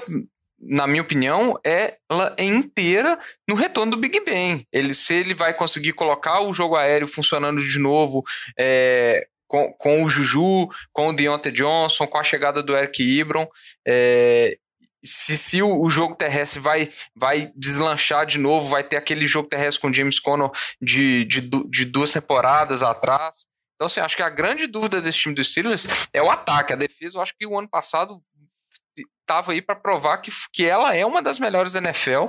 [0.60, 4.66] na minha opinião, é ela é inteira no retorno do Big Ben.
[4.72, 8.24] Ele, se ele vai conseguir colocar o jogo aéreo funcionando de novo.
[8.58, 13.48] É, com, com o Juju, com o Deontay Johnson, com a chegada do Eric Ibron,
[13.88, 14.58] é,
[15.06, 19.48] se, se o, o, jogo terrestre vai, vai deslanchar de novo, vai ter aquele jogo
[19.48, 20.50] terrestre com James Conner
[20.82, 23.46] de, de, de duas temporadas atrás.
[23.76, 26.74] Então, assim, acho que a grande dúvida desse time dos Steelers é o ataque.
[26.74, 28.22] A defesa, eu acho que o ano passado
[29.22, 32.28] estava aí para provar que, que ela é uma das melhores da NFL.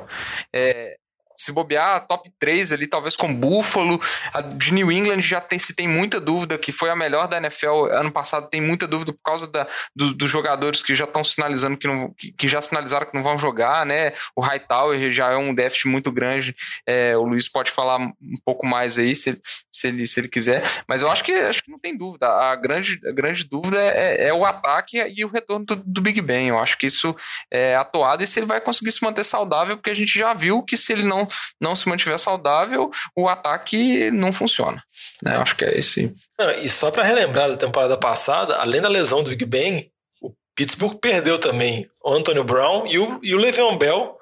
[0.53, 0.97] É,
[1.37, 4.01] se bobear, top 3 ali, talvez com Buffalo.
[4.33, 7.39] A de New England já tem, se tem muita dúvida, que foi a melhor da
[7.39, 11.25] NFL ano passado, tem muita dúvida por causa da, do, dos jogadores que já estão
[11.25, 14.13] sinalizando que, não, que, que, já sinalizaram que não vão jogar, né?
[14.37, 16.55] O Hightower já é um déficit muito grande.
[16.87, 19.41] É, o Luiz pode falar um pouco mais aí, se,
[19.73, 20.63] se, ele, se ele quiser.
[20.89, 22.27] Mas eu acho que, acho que não tem dúvida.
[22.27, 26.21] A grande, a grande dúvida é, é o ataque e o retorno do, do Big
[26.21, 26.49] Ben.
[26.49, 27.15] Eu acho que isso
[27.51, 30.63] é atuado e se ele vai conseguir se manter saudável, porque a gente já viu
[30.63, 31.24] que se ele não
[31.61, 34.83] não, se mantiver saudável, o ataque não funciona.
[35.23, 35.37] Né?
[35.37, 36.15] Acho que é esse.
[36.63, 40.99] E só para relembrar da temporada passada, além da lesão do Big Ben, o Pittsburgh
[40.99, 44.19] perdeu também o Antonio Brown e o, e o Le'Veon Bell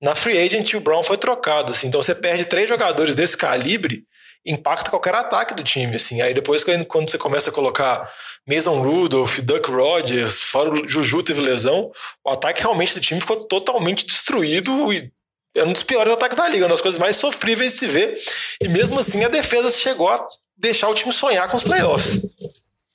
[0.00, 1.72] na free agent o Brown foi trocado.
[1.72, 1.86] Assim.
[1.86, 4.04] Então você perde três jogadores desse calibre
[4.44, 6.20] impacta qualquer ataque do time, assim.
[6.20, 8.12] Aí depois, quando você começa a colocar
[8.46, 11.90] Mason Rudolph, Duck Rodgers, fora o Juju teve lesão,
[12.22, 15.10] o ataque realmente do time ficou totalmente destruído e
[15.54, 18.18] é um dos piores ataques da liga, uma das coisas mais sofríveis de se ver.
[18.60, 22.26] E mesmo assim a defesa chegou a deixar o time sonhar com os playoffs.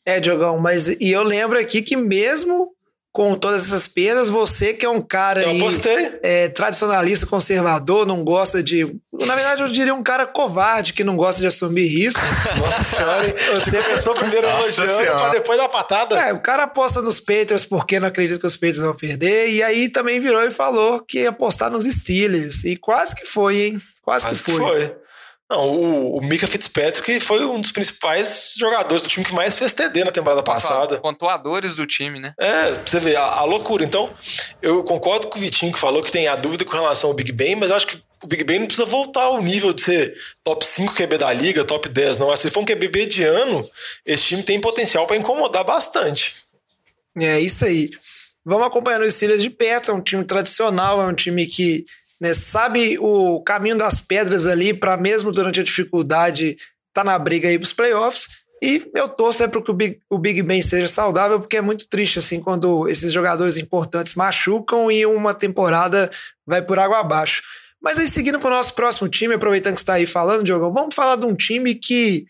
[0.06, 2.74] É, Diogão, mas e eu lembro aqui que mesmo
[3.12, 8.24] com todas essas perdas, você que é um cara eu aí, é, tradicionalista, conservador, não
[8.24, 8.86] gosta de.
[9.12, 12.24] Na verdade, eu diria um cara covarde que não gosta de assumir riscos.
[12.58, 16.20] Nossa senhora, você pensou primeiro elogiando pra depois dar patada.
[16.20, 19.64] É, o cara aposta nos Patriots porque não acredita que os Patriots vão perder, e
[19.64, 22.64] aí também virou e falou que ia apostar nos Steelers.
[22.64, 23.82] E quase que foi, hein?
[24.04, 24.60] Quase, quase que foi.
[24.60, 25.09] Que foi.
[25.50, 29.74] Não, o, o Mika Fitzpatrick foi um dos principais jogadores do time que mais fez
[29.74, 31.00] TD na temporada passada.
[31.00, 32.36] Pontuadores do time, né?
[32.40, 33.84] É, pra você ver, a, a, loucura.
[33.84, 34.10] Então,
[34.62, 37.32] eu concordo com o Vitinho que falou que tem a dúvida com relação ao Big
[37.32, 40.16] Ben, mas eu acho que o Big Ben não precisa voltar ao nível de ser
[40.44, 42.36] top 5 QB da liga, top 10, não.
[42.36, 43.68] Se for um QB de ano,
[44.06, 46.36] esse time tem potencial para incomodar bastante.
[47.18, 47.90] É isso aí.
[48.46, 51.86] Vamos acompanhando os Steelers de perto, é um time tradicional, é um time que
[52.20, 56.58] né, sabe o caminho das pedras ali para mesmo durante a dificuldade
[56.94, 58.28] tá na briga aí para os playoffs.
[58.62, 61.62] E eu torço é para que o Big, o Big Ben seja saudável, porque é
[61.62, 66.12] muito triste assim quando esses jogadores importantes machucam e uma temporada
[66.46, 67.42] vai por água abaixo.
[67.82, 70.94] Mas aí, seguindo para o nosso próximo time, aproveitando que está aí falando, Diogo, vamos
[70.94, 72.26] falar de um time que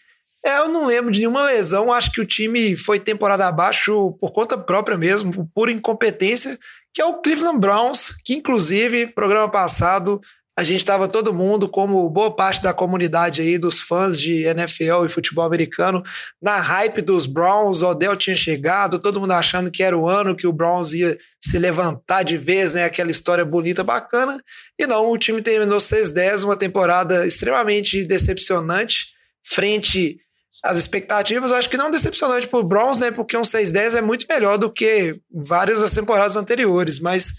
[0.46, 1.92] é, eu não lembro de nenhuma lesão.
[1.92, 6.58] Acho que o time foi temporada abaixo por conta própria mesmo, por incompetência,
[6.94, 10.20] que é o Cleveland Browns, que inclusive, programa passado,
[10.60, 15.06] a gente estava todo mundo, como boa parte da comunidade aí, dos fãs de NFL
[15.06, 16.04] e futebol americano,
[16.42, 20.36] na hype dos Browns, o Odell tinha chegado, todo mundo achando que era o ano
[20.36, 22.84] que o Browns ia se levantar de vez, né?
[22.84, 24.38] Aquela história bonita, bacana.
[24.78, 30.20] E não, o time terminou 6-10, uma temporada extremamente decepcionante, frente
[30.64, 31.52] às expectativas.
[31.52, 33.12] Acho que não decepcionante para o Browns, né?
[33.12, 37.34] Porque um 6-10 é muito melhor do que várias das temporadas anteriores, mas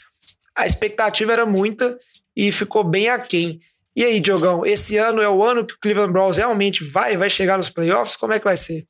[0.57, 1.99] a expectativa era muita
[2.37, 3.61] e ficou bem aquém.
[3.95, 7.29] E aí, Diogão, esse ano é o ano que o Cleveland Browns realmente vai, vai
[7.29, 8.17] chegar nos playoffs?
[8.17, 8.87] Como é que vai ser?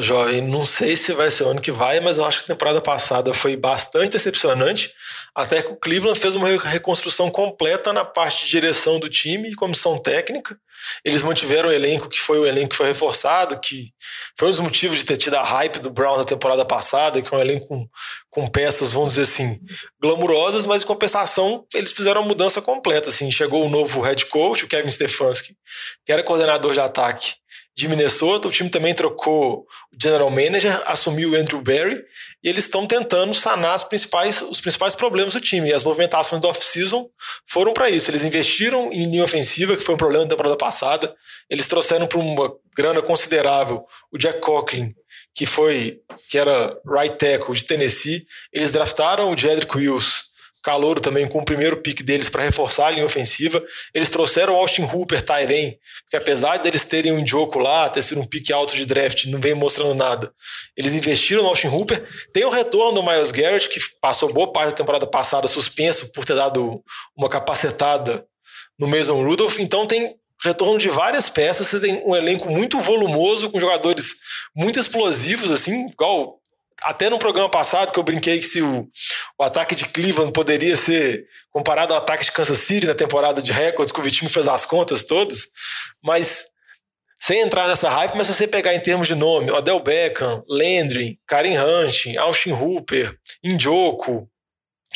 [0.00, 2.54] Jovem, não sei se vai ser o ano que vai, mas eu acho que a
[2.54, 4.92] temporada passada foi bastante decepcionante.
[5.32, 9.54] Até que o Cleveland fez uma reconstrução completa na parte de direção do time e
[9.54, 10.58] comissão técnica.
[11.04, 13.92] Eles mantiveram o elenco que foi o elenco que foi reforçado, que
[14.38, 17.34] foi um dos motivos de ter tido a hype do Browns na temporada passada, que
[17.34, 17.88] é um elenco com,
[18.30, 19.60] com peças, vamos dizer assim,
[20.00, 23.08] glamurosas, mas em compensação eles fizeram uma mudança completa.
[23.08, 25.56] Assim, chegou o novo head coach, o Kevin Stefanski,
[26.04, 27.34] que era coordenador de ataque
[27.76, 28.48] de Minnesota.
[28.48, 32.02] O time também trocou o general manager, assumiu o Andrew Barry
[32.42, 35.70] e eles estão tentando sanar principais, os principais problemas do time.
[35.70, 37.08] E as movimentações do off-season
[37.46, 38.10] foram para isso.
[38.10, 41.14] Eles investiram em linha ofensiva, que foi um problema da temporada passada.
[41.50, 44.94] Eles trouxeram para uma grana considerável o Jack Coughlin,
[45.34, 48.26] que foi que era right tackle de Tennessee.
[48.52, 50.33] Eles draftaram o Jedrick Wills
[50.64, 53.62] Calouro também com o primeiro pick deles para reforçar a linha ofensiva.
[53.92, 55.76] Eles trouxeram o Austin Hooper, Tyren,
[56.10, 59.38] que apesar deles terem um Indioco lá, ter sido um pick alto de draft, não
[59.38, 60.32] vem mostrando nada.
[60.74, 62.02] Eles investiram no Austin Hooper.
[62.32, 66.24] Tem o retorno do Miles Garrett, que passou boa parte da temporada passada suspenso por
[66.24, 66.82] ter dado
[67.14, 68.24] uma capacetada
[68.78, 69.58] no Mason Rudolph.
[69.58, 71.66] Então tem retorno de várias peças.
[71.66, 74.14] Você tem um elenco muito volumoso, com jogadores
[74.56, 76.40] muito explosivos, assim, igual
[76.84, 78.88] até no programa passado que eu brinquei que se o,
[79.38, 83.50] o, ataque de Cleveland poderia ser comparado ao ataque de Kansas City na temporada de
[83.52, 85.48] recordes, que o Vitinho fez as contas todas,
[86.02, 86.44] mas
[87.18, 91.18] sem entrar nessa hype, mas se você pegar em termos de nome, Odell Beckham, Landry,
[91.26, 94.28] Karim Hunt, Austin Hooper, Indioco,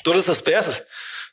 [0.05, 0.85] todas essas peças,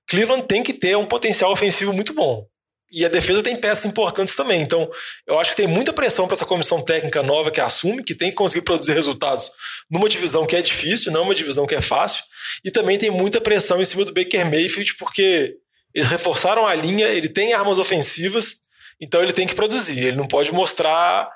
[0.07, 2.47] Cleveland tem que ter um potencial ofensivo muito bom.
[2.95, 4.61] E a defesa tem peças importantes também.
[4.61, 4.89] Então,
[5.27, 8.29] eu acho que tem muita pressão para essa comissão técnica nova que assume, que tem
[8.29, 9.51] que conseguir produzir resultados
[9.91, 12.23] numa divisão que é difícil, não uma divisão que é fácil.
[12.63, 15.55] E também tem muita pressão em cima do Baker Mayfield, porque
[15.93, 18.61] eles reforçaram a linha, ele tem armas ofensivas,
[19.01, 20.01] então ele tem que produzir.
[20.01, 21.29] Ele não pode mostrar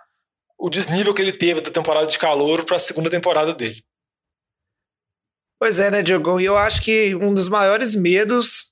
[0.57, 3.83] o desnível que ele teve da temporada de calor para a segunda temporada dele.
[5.59, 6.39] Pois é, né, Diogo?
[6.39, 8.68] E eu acho que um dos maiores medos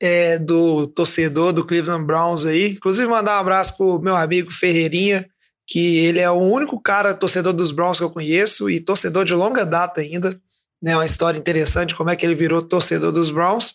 [0.00, 2.72] é, do torcedor do Cleveland Browns aí.
[2.72, 5.28] Inclusive, mandar um abraço pro meu amigo Ferreirinha,
[5.66, 9.34] que ele é o único cara torcedor dos Browns que eu conheço e torcedor de
[9.34, 10.40] longa data ainda.
[10.82, 13.74] Né, uma história interessante como é que ele virou torcedor dos Browns.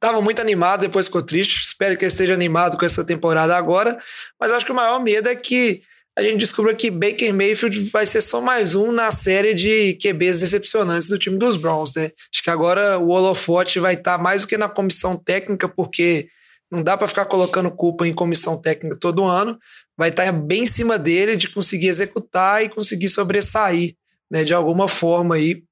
[0.00, 1.62] Tava muito animado, depois ficou triste.
[1.62, 3.98] Espero que ele esteja animado com essa temporada agora.
[4.40, 5.82] Mas acho que o maior medo é que
[6.16, 10.40] a gente descobriu que Baker Mayfield vai ser só mais um na série de QBs
[10.40, 12.12] decepcionantes do time dos Browns, né?
[12.32, 16.28] Acho que agora o holofote vai estar tá mais do que na comissão técnica, porque
[16.70, 19.58] não dá para ficar colocando culpa em comissão técnica todo ano.
[19.96, 23.96] Vai estar tá bem em cima dele de conseguir executar e conseguir sobressair,
[24.30, 25.64] né, de alguma forma aí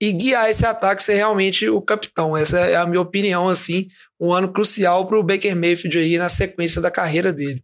[0.00, 2.36] e guiar esse ataque ser realmente o capitão.
[2.36, 3.86] Essa é a minha opinião, assim,
[4.20, 7.62] um ano crucial para o Baker Mayfield aí na sequência da carreira dele.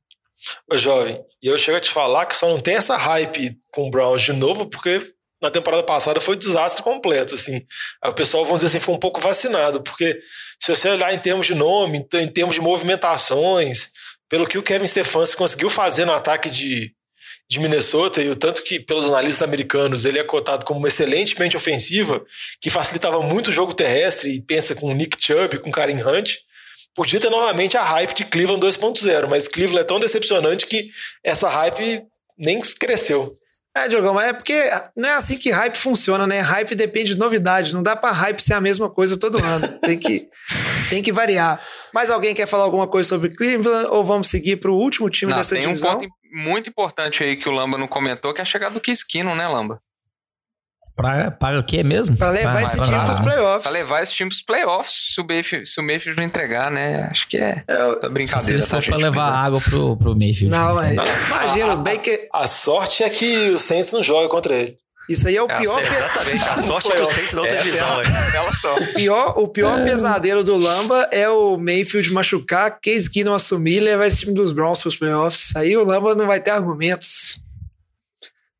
[0.70, 3.86] Ô, jovem, e eu chego a te falar que só não tem essa hype com
[3.86, 7.66] o Browns de novo, porque na temporada passada foi um desastre completo, assim.
[8.04, 10.20] O pessoal, vamos dizer assim, ficou um pouco vacinado, porque
[10.60, 13.90] se você olhar em termos de nome, em termos de movimentações,
[14.28, 16.92] pelo que o Kevin Stefanski conseguiu fazer no ataque de,
[17.50, 21.38] de Minnesota, e o tanto que, pelos analistas americanos, ele é cotado como uma excelente
[21.38, 22.24] mente ofensiva,
[22.60, 26.36] que facilitava muito o jogo terrestre, e pensa com o Nick Chubb, com o Hunt,
[26.94, 30.88] podia ter novamente a hype de Cleveland 2.0, mas Cleveland é tão decepcionante que
[31.24, 32.02] essa hype
[32.38, 33.34] nem cresceu.
[33.74, 36.40] É, Diogão, mas é porque não é assim que hype funciona, né?
[36.40, 37.74] Hype depende de novidade.
[37.74, 39.66] Não dá para hype ser a mesma coisa todo ano.
[39.80, 40.28] Tem que,
[40.90, 41.58] tem que variar.
[41.92, 45.30] Mas alguém quer falar alguma coisa sobre Cleveland ou vamos seguir para o último time
[45.30, 45.98] não, dessa tem divisão?
[45.98, 48.74] Tem um ponto muito importante aí que o Lamba não comentou, que é a chegada
[48.74, 49.80] do Kiskino, né, Lamba?
[51.02, 52.16] Pra, para o quê mesmo?
[52.16, 53.62] Pra levar Pra- esse pra- time pros playoffs.
[53.62, 57.08] Pra levar esse time pros playoffs, se o Mayfield, se o Mayfield não entregar, né?
[57.10, 57.64] Acho que é.
[58.00, 58.96] Se brincadeira, ele tá, gente?
[58.96, 60.48] levar Mas, água pro, pro Mayfield.
[60.56, 60.92] Não, é.
[60.92, 61.04] então.
[61.28, 62.28] Imagina, o Baker.
[62.32, 64.76] A sorte é que o Saints não joga contra ele.
[65.08, 66.44] Isso aí é o É, pior, exatamente.
[66.48, 67.06] A sorte é que o.
[67.06, 68.00] Saints não tem é divisão.
[68.34, 68.76] Ela só.
[68.94, 74.06] pior, o pior pesadelo do Lamba é o Mayfield machucar, Case Keenum assumir e levar
[74.06, 75.54] esse time dos Browns pros playoffs.
[75.56, 77.40] Aí o Lamba não vai ter argumentos.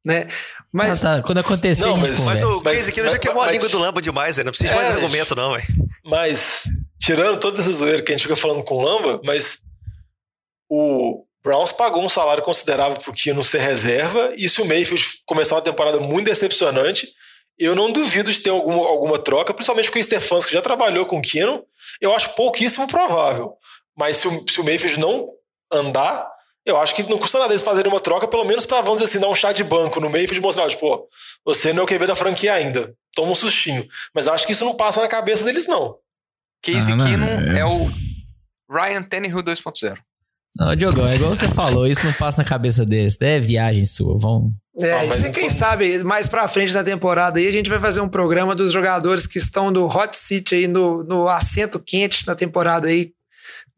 [0.05, 0.27] Né?
[0.73, 1.23] Mas Ah, tá.
[1.23, 3.55] Quando acontecer, Não, a gente mas- Mas o Mas- Case já mas- queimou a mas-
[3.55, 4.47] língua do Lamba demais, velho.
[4.47, 5.65] Não precisa de mais É, argumento, não, velho.
[6.05, 6.65] Mas,
[7.01, 9.59] tirando toda essa zoeira que a gente fica falando com o Lamba, mas
[10.69, 15.57] o Browns pagou um salário considerável pro Kino ser reserva, e se o Mayfield começar
[15.57, 17.09] uma temporada muito decepcionante,
[17.59, 21.19] eu não duvido de ter alguma, alguma troca, principalmente porque o Stefanski já trabalhou com
[21.19, 21.65] o Kino,
[22.01, 23.55] eu acho pouquíssimo provável.
[23.97, 25.29] Mas se o, se o Mayfield não
[25.71, 26.27] andar,
[26.65, 29.11] eu acho que não custa nada eles fazerem uma troca, pelo menos pra, vamos dizer
[29.11, 31.03] assim, dar um chá de banco no Mayfield e mostrar, tipo, ó,
[31.45, 33.87] você não é o QB da franquia ainda, toma um sustinho.
[34.15, 35.97] Mas eu acho que isso não passa na cabeça deles, não.
[36.65, 37.59] Casey Ah, Keenum é.
[37.61, 37.91] é o
[38.71, 39.97] Ryan Tannehill 2.0.
[40.55, 43.17] Não, Diogão, é igual você falou, isso não passa na cabeça deles.
[43.21, 44.53] É viagem sua, vão.
[44.79, 47.71] É, Ah, e se- não quem sabe mais pra frente da temporada aí a gente
[47.71, 51.79] vai fazer um programa dos jogadores que estão no hot seat aí, no, no assento
[51.81, 53.13] quente na temporada aí,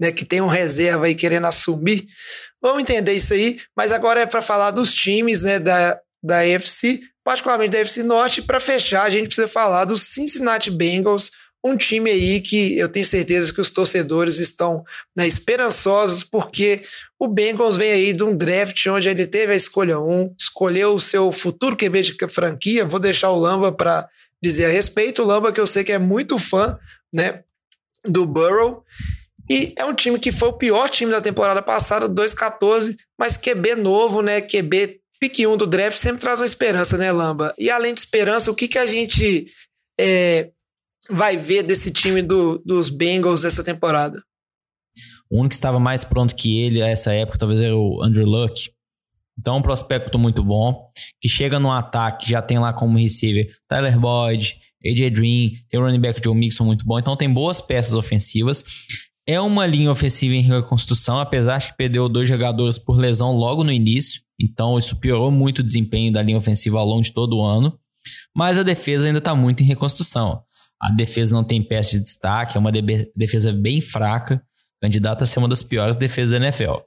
[0.00, 2.06] né, que tem um reserva aí querendo assumir.
[2.64, 7.02] Vamos entender isso aí, mas agora é pra falar dos times, né, da, da AFC,
[7.22, 11.30] particularmente da AFC Norte, Pra fechar a gente precisa falar dos Cincinnati Bengals,
[11.62, 14.82] um time aí que eu tenho certeza que os torcedores estão
[15.14, 16.82] né, esperançosos, porque
[17.18, 21.00] o Bengals vem aí de um draft onde ele teve a escolha 1, escolheu o
[21.00, 22.86] seu futuro QB de franquia.
[22.86, 24.08] Vou deixar o Lamba para
[24.42, 25.22] dizer a respeito.
[25.22, 26.78] O Lamba, que eu sei que é muito fã
[27.10, 27.42] né,
[28.04, 28.84] do Burrow.
[29.48, 33.74] E é um time que foi o pior time da temporada passada, 2-14, mas QB
[33.76, 34.40] novo, né?
[34.40, 37.54] QB pique 1 do draft sempre traz uma esperança, né, Lamba?
[37.58, 39.46] E além de esperança, o que, que a gente
[40.00, 40.50] é,
[41.10, 44.22] vai ver desse time do- dos Bengals essa temporada?
[45.30, 48.26] O único que estava mais pronto que ele a essa época talvez era o Andrew
[48.26, 48.70] Luck.
[49.38, 53.98] Então, um prospecto muito bom, que chega no ataque, já tem lá como receiver Tyler
[53.98, 57.94] Boyd, AJ Green, tem o running back Joe Mixon muito bom, então tem boas peças
[57.94, 58.62] ofensivas.
[59.26, 63.64] É uma linha ofensiva em reconstrução, apesar de que perdeu dois jogadores por lesão logo
[63.64, 67.38] no início, então isso piorou muito o desempenho da linha ofensiva ao longo de todo
[67.38, 67.78] o ano.
[68.36, 70.42] Mas a defesa ainda está muito em reconstrução.
[70.80, 72.70] A defesa não tem peça de destaque, é uma
[73.16, 74.42] defesa bem fraca,
[74.82, 76.80] candidata a ser uma das piores defesas da NFL.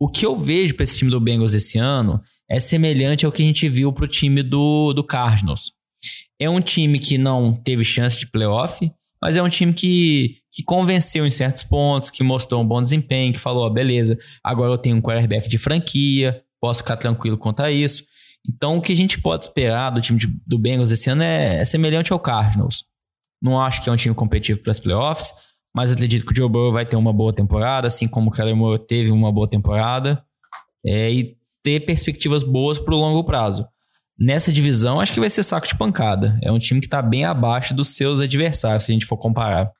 [0.00, 3.42] O que eu vejo para esse time do Bengals esse ano é semelhante ao que
[3.42, 5.72] a gente viu para o time do, do Cardinals.
[6.40, 10.64] É um time que não teve chance de playoff, mas é um time que, que
[10.64, 14.76] convenceu em certos pontos, que mostrou um bom desempenho, que falou, ó, beleza, agora eu
[14.76, 18.02] tenho um quarterback de franquia, posso ficar tranquilo quanto a isso.
[18.44, 21.60] Então, o que a gente pode esperar do time de- do Bengals esse ano é,
[21.60, 22.82] é semelhante ao Cardinals.
[23.40, 25.32] Não acho que é um time competitivo para as playoffs,
[25.72, 28.56] mas acredito que o Joe Burrow vai ter uma boa temporada, assim como o Kyler
[28.56, 30.20] Murray teve uma boa temporada,
[30.84, 33.64] é, e ter perspectivas boas para o longo prazo.
[34.18, 36.36] Nessa divisão, acho que vai ser saco de pancada.
[36.42, 39.70] É um time que está bem abaixo dos seus adversários, se a gente for comparar.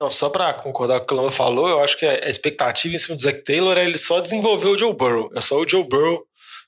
[0.00, 2.94] Não, só pra concordar com o que o Lama falou, eu acho que a expectativa
[2.94, 5.30] em cima do Zac Taylor é ele só desenvolver o Joe Burrow.
[5.34, 6.22] É só o Joe Burrow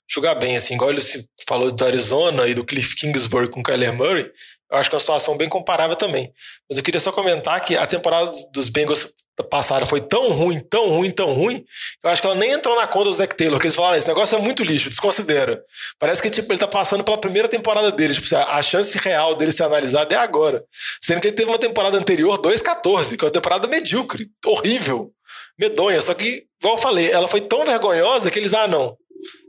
[0.09, 1.03] jogar bem, assim, igual ele
[1.47, 4.31] falou do Arizona e do Cliff Kingsbury com o Kyler Murray.
[4.71, 6.33] Eu acho que é uma situação bem comparável também.
[6.69, 9.09] Mas eu queria só comentar que a temporada dos Bengals
[9.45, 11.67] passada foi tão ruim, tão ruim, tão ruim, que
[12.07, 13.99] eu acho que ela nem entrou na conta do Zac Taylor, que eles falaram, "Ah,
[13.99, 15.63] esse negócio é muito lixo, desconsidera.
[15.99, 19.53] Parece que tipo, ele tá passando pela primeira temporada dele, tipo, a chance real dele
[19.53, 20.65] ser analisado é agora.
[21.01, 25.13] Sendo que ele teve uma temporada anterior, 2-14, que é uma temporada medíocre, horrível,
[25.59, 26.01] medonha.
[26.03, 28.97] Só que, igual eu falei, ela foi tão vergonhosa que eles, ah, não,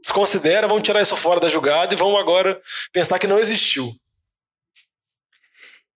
[0.02, 2.60] desconsidera, vamos tirar isso fora da jogada e vamos agora
[2.92, 3.92] pensar que não existiu.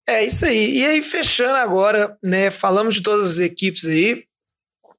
[0.07, 0.79] É isso aí.
[0.79, 2.49] E aí, fechando agora, né?
[2.49, 4.25] Falamos de todas as equipes aí.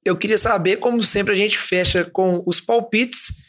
[0.03, 3.43] Eu queria saber, como sempre, a gente fecha com os palpites.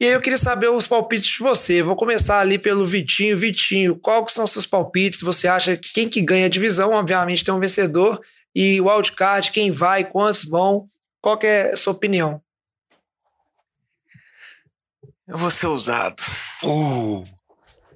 [0.00, 1.82] E aí eu queria saber os palpites de você.
[1.82, 3.36] Vou começar ali pelo Vitinho.
[3.36, 5.20] Vitinho, qual que são os seus palpites?
[5.20, 6.92] Você acha que quem que ganha a divisão?
[6.92, 8.20] Obviamente tem um vencedor.
[8.54, 10.88] E o wildcard, quem vai, quantos vão?
[11.20, 12.40] Qual que é a sua opinião?
[15.26, 16.22] Eu vou ser ousado.
[16.62, 17.24] Uh,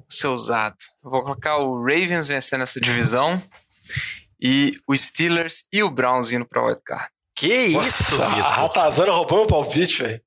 [0.08, 0.76] ser ousado.
[1.04, 3.42] Eu vou colocar o Ravens vencendo essa divisão
[4.40, 7.08] e o Steelers e o Browns indo pra wildcard.
[7.34, 8.50] que isso, Nossa, Vitor?
[8.50, 10.20] Ratazana roubou meu palpite, velho.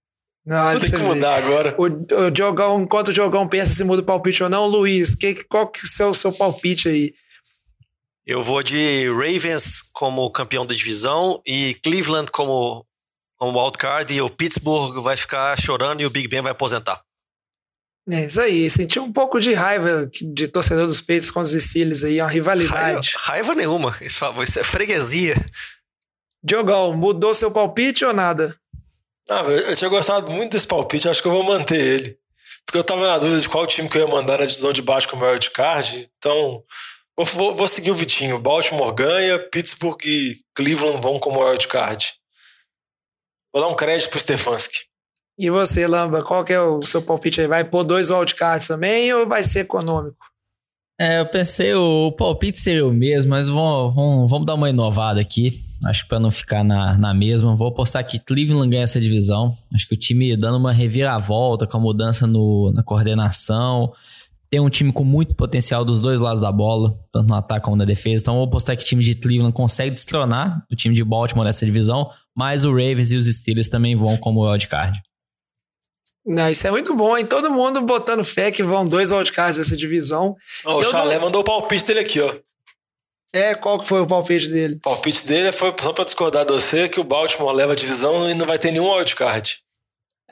[0.46, 1.76] Não, ter que mudar agora.
[1.78, 5.44] O, o Diogão, enquanto o Diogão pensa se muda o palpite ou não, Luiz, que,
[5.44, 7.14] qual que é o seu palpite aí?
[8.26, 12.86] Eu vou de Ravens como campeão da divisão e Cleveland como,
[13.38, 17.02] como wildcard e o Pittsburgh vai ficar chorando e o Big Ben vai aposentar.
[18.10, 18.70] É isso aí.
[18.70, 23.14] Senti um pouco de raiva de torcedor dos peitos com os Steelers aí, uma rivalidade.
[23.16, 23.98] Raiva, raiva nenhuma.
[24.02, 25.36] Isso isso é freguesia.
[26.44, 28.58] Diogão, mudou seu palpite ou nada?
[29.30, 32.18] Ah, eu, tinha gostado muito desse palpite, acho que eu vou manter ele.
[32.66, 34.82] Porque eu tava na dúvida de qual time que eu ia mandar na divisão de
[34.82, 35.24] baixo como
[35.54, 36.10] card.
[36.18, 36.64] Então,
[37.16, 38.40] vou, vou, vou seguir o Vitinho.
[38.40, 42.14] Baltimore ganha, Pittsburgh e Cleveland vão como card.
[43.54, 44.91] Vou dar um crédito pro Stefanski.
[45.42, 47.48] E você, Lamba, qual que é o seu palpite aí?
[47.48, 50.16] Vai pôr dois wildcards também ou vai ser econômico?
[51.00, 55.20] É, eu pensei, o palpite seria o mesmo, mas vamos, vamos, vamos dar uma inovada
[55.20, 55.60] aqui.
[55.84, 59.58] Acho que para não ficar na, na mesma, vou apostar que Cleveland ganha essa divisão.
[59.74, 63.92] Acho que o time dando uma reviravolta com a mudança no, na coordenação.
[64.48, 67.78] Tem um time com muito potencial dos dois lados da bola, tanto no ataque como
[67.78, 68.22] na defesa.
[68.22, 71.66] Então, vou apostar que o time de Cleveland consegue destronar o time de Baltimore nessa
[71.66, 75.02] divisão, mas o Ravens e os Steelers também vão como wildcard.
[76.26, 77.26] Não, isso é muito bom, hein?
[77.26, 80.36] Todo mundo botando fé que vão dois wildcards nessa divisão.
[80.64, 81.26] Oh, o Chalé não...
[81.26, 82.36] mandou o palpite dele aqui, ó.
[83.34, 84.76] É, qual que foi o palpite dele?
[84.76, 88.30] O palpite dele foi, só pra discordar de você, que o Baltimore leva a divisão
[88.30, 89.58] e não vai ter nenhum wildcard.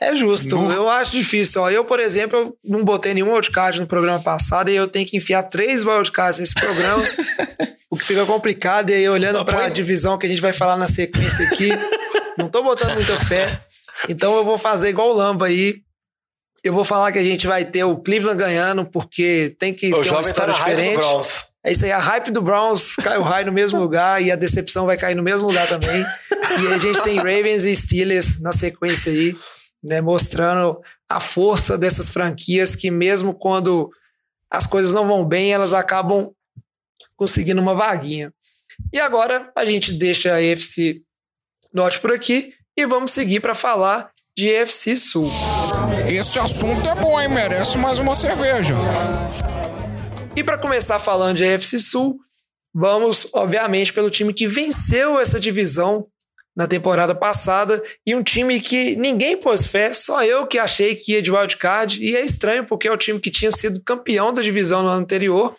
[0.02, 1.62] É justo, eu acho difícil.
[1.62, 1.70] Ó.
[1.70, 5.18] Eu, por exemplo, eu não botei nenhum wildcard no programa passado e eu tenho que
[5.18, 7.04] enfiar três wildcards nesse programa,
[7.90, 8.92] o que fica complicado.
[8.92, 11.70] E aí, olhando para a divisão que a gente vai falar na sequência aqui,
[12.38, 13.62] não tô botando muita fé.
[14.08, 15.82] Então eu vou fazer igual o Lamba aí.
[16.64, 20.02] Eu vou falar que a gente vai ter o Cleveland ganhando, porque tem que o
[20.02, 21.02] ter uma história tá diferente.
[21.64, 24.36] É isso aí, a hype do Browns cai o raio no mesmo lugar e a
[24.36, 26.06] decepção vai cair no mesmo lugar também.
[26.62, 29.36] E a gente tem Ravens e Steelers na sequência aí,
[29.84, 33.92] né, mostrando a força dessas franquias que mesmo quando
[34.50, 36.32] as coisas não vão bem, elas acabam
[37.16, 38.34] conseguindo uma vaguinha.
[38.94, 41.02] E agora a gente deixa a EFC
[41.74, 45.30] Norte por aqui e vamos seguir para falar de EFC Sul.
[46.08, 47.28] Esse assunto é bom, hein?
[47.28, 48.74] Merece mais uma cerveja.
[50.34, 52.18] E para começar falando de EFC Sul,
[52.74, 56.08] vamos, obviamente, pelo time que venceu essa divisão
[56.56, 61.14] na temporada passada e um time que ninguém pôs fé, só eu que achei que
[61.14, 64.42] ia de wildcard, e é estranho porque é o time que tinha sido campeão da
[64.42, 65.54] divisão no ano anterior.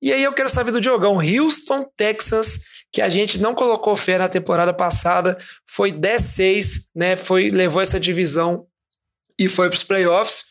[0.00, 2.60] E aí eu quero saber do Diogão, Houston Texans
[2.92, 7.16] que a gente não colocou fé na temporada passada, foi 10-6, né?
[7.16, 8.66] Foi, levou essa divisão
[9.38, 10.50] e foi para os playoffs.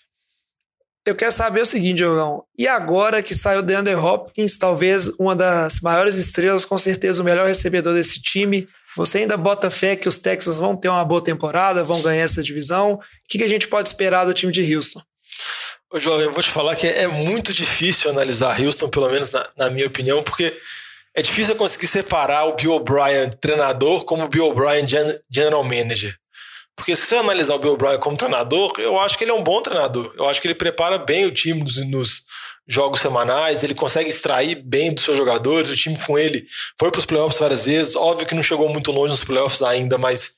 [1.05, 2.43] Eu quero saber o seguinte, Diogão.
[2.57, 7.47] E agora que saiu DeAndre Hopkins, talvez uma das maiores estrelas, com certeza o melhor
[7.47, 8.67] recebedor desse time.
[8.95, 12.43] Você ainda bota fé que os Texans vão ter uma boa temporada, vão ganhar essa
[12.43, 12.93] divisão?
[12.93, 15.01] O que, que a gente pode esperar do time de Houston?
[15.91, 19.49] Ô, Jovem, eu vou te falar que é muito difícil analisar Houston, pelo menos na,
[19.57, 20.55] na minha opinião, porque
[21.19, 24.85] é difícil conseguir separar o Bill O'Brien treinador como o Bill O'Brien
[25.29, 26.15] general manager.
[26.77, 29.43] Porque se você analisar o Bill O'Brien como treinador, eu acho que ele é um
[29.43, 30.13] bom treinador.
[30.17, 32.21] Eu acho que ele prepara bem o time nos, nos
[32.65, 35.69] jogos semanais, ele consegue extrair bem dos seus jogadores.
[35.69, 36.45] O time com ele
[36.79, 37.97] foi para os playoffs várias vezes.
[37.97, 40.35] Óbvio que não chegou muito longe nos playoffs ainda, mas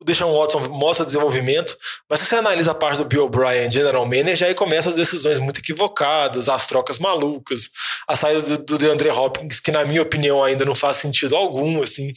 [0.00, 1.76] o Deshaun Watson mostra desenvolvimento,
[2.08, 5.38] mas se você analisa a parte do Bill O'Brien, general manager, aí começa as decisões
[5.38, 7.70] muito equivocadas, as trocas malucas,
[8.06, 11.82] a saída do, do DeAndre Hopkins, que na minha opinião ainda não faz sentido algum,
[11.82, 12.12] assim,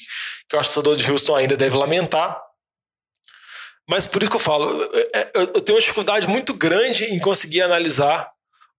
[0.50, 2.42] que eu acho que o torcedor de Houston ainda deve lamentar.
[3.90, 4.84] Mas por isso que eu falo,
[5.34, 8.30] eu tenho uma dificuldade muito grande em conseguir analisar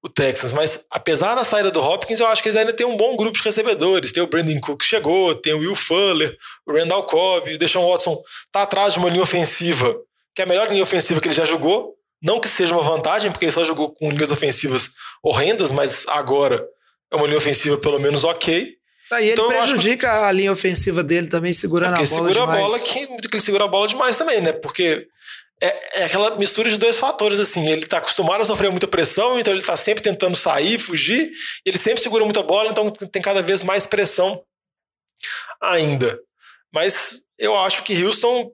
[0.03, 2.97] o Texas, mas apesar da saída do Hopkins, eu acho que eles ainda têm um
[2.97, 4.13] bom grupo de recebedores.
[4.13, 7.91] Tem o Brandon Cook que chegou, tem o Will Fuller, o Randall Cobb, o Deshaun
[7.91, 8.17] Watson
[8.53, 9.97] tá atrás de uma linha ofensiva,
[10.35, 11.95] que é a melhor linha ofensiva que ele já jogou.
[12.23, 14.91] Não que seja uma vantagem, porque ele só jogou com linhas ofensivas
[15.23, 16.65] horrendas, mas agora
[17.13, 18.77] é uma linha ofensiva pelo menos ok.
[19.11, 20.15] Aí ele então, prejudica que...
[20.15, 22.59] a linha ofensiva dele também, segurando a bola segura demais.
[22.59, 24.53] a bola que, que ele segura a bola demais também, né?
[24.53, 25.07] Porque
[25.61, 27.69] é, é, aquela mistura de dois fatores, assim.
[27.69, 31.31] Ele está acostumado a sofrer muita pressão, então ele está sempre tentando sair, fugir,
[31.65, 34.43] ele sempre segura muita bola, então tem cada vez mais pressão
[35.61, 36.19] ainda.
[36.73, 38.51] Mas eu acho que Houston,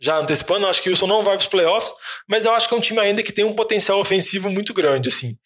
[0.00, 1.92] já antecipando, acho que Houston não vai para os playoffs,
[2.28, 5.08] mas eu acho que é um time ainda que tem um potencial ofensivo muito grande,
[5.08, 5.36] assim.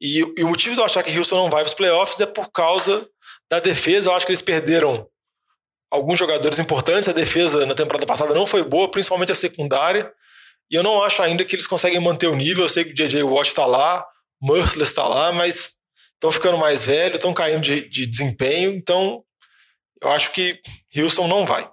[0.00, 2.26] E, e o motivo de eu achar que Houston não vai para os playoffs é
[2.26, 3.08] por causa
[3.50, 4.08] da defesa.
[4.08, 5.08] Eu acho que eles perderam
[5.90, 7.08] alguns jogadores importantes.
[7.08, 10.12] A defesa na temporada passada não foi boa, principalmente a secundária.
[10.70, 12.64] E eu não acho ainda que eles conseguem manter o nível.
[12.64, 13.22] Eu sei que o J.J.
[13.22, 14.04] Watt está lá,
[14.40, 15.72] Merciless está lá, mas
[16.14, 18.72] estão ficando mais velhos, estão caindo de, de desempenho.
[18.72, 19.22] Então,
[20.02, 20.60] eu acho que
[20.94, 21.68] Houston não vai.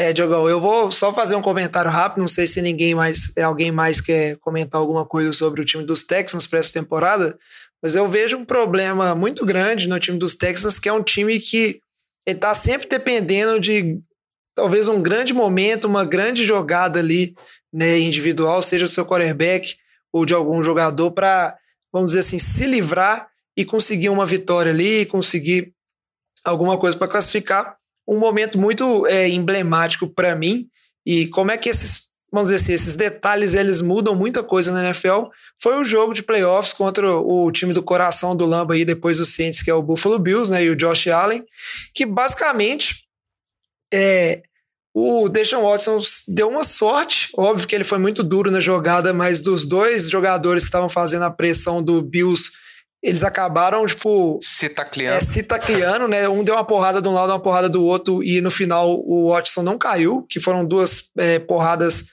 [0.00, 2.20] É, Diogão, eu vou só fazer um comentário rápido.
[2.20, 5.84] Não sei se ninguém mais, é alguém mais quer comentar alguma coisa sobre o time
[5.84, 7.36] dos Texans para essa temporada,
[7.82, 11.40] mas eu vejo um problema muito grande no time dos Texans, que é um time
[11.40, 11.80] que
[12.24, 13.98] está sempre dependendo de
[14.58, 17.32] talvez um grande momento, uma grande jogada ali
[17.72, 19.76] né, individual, seja do seu quarterback.
[20.12, 21.56] Ou de algum jogador para,
[21.92, 25.72] vamos dizer assim, se livrar e conseguir uma vitória ali, conseguir
[26.44, 27.76] alguma coisa para classificar.
[28.06, 30.68] Um momento muito é, emblemático para mim.
[31.06, 34.82] E como é que esses, vamos dizer assim, esses detalhes eles mudam muita coisa na
[34.86, 35.26] NFL.
[35.60, 39.24] Foi o jogo de playoffs contra o time do coração do Lamba aí, depois do
[39.24, 40.64] Saints, que é o Buffalo Bills, né?
[40.64, 41.44] E o Josh Allen,
[41.94, 43.06] que basicamente
[43.92, 44.42] é,
[44.94, 49.40] o Deshaun Watson deu uma sorte, óbvio que ele foi muito duro na jogada, mas
[49.40, 52.50] dos dois jogadores que estavam fazendo a pressão do Bills,
[53.02, 54.38] eles acabaram, tipo.
[54.42, 55.18] Se tacleando.
[55.18, 56.28] É, se tacleando, né?
[56.28, 59.30] Um deu uma porrada de um lado, uma porrada do outro, e no final o
[59.30, 62.06] Watson não caiu, que foram duas é, porradas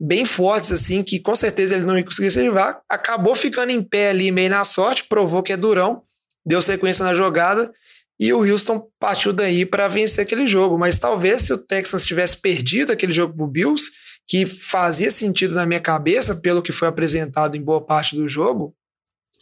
[0.00, 2.80] bem fortes, assim, que com certeza ele não ia conseguir se livrar.
[2.88, 6.02] Acabou ficando em pé ali, meio na sorte, provou que é durão,
[6.44, 7.70] deu sequência na jogada
[8.18, 10.78] e o Houston partiu daí para vencer aquele jogo.
[10.78, 13.90] Mas talvez se o Texans tivesse perdido aquele jogo para o Bills,
[14.26, 18.74] que fazia sentido na minha cabeça, pelo que foi apresentado em boa parte do jogo,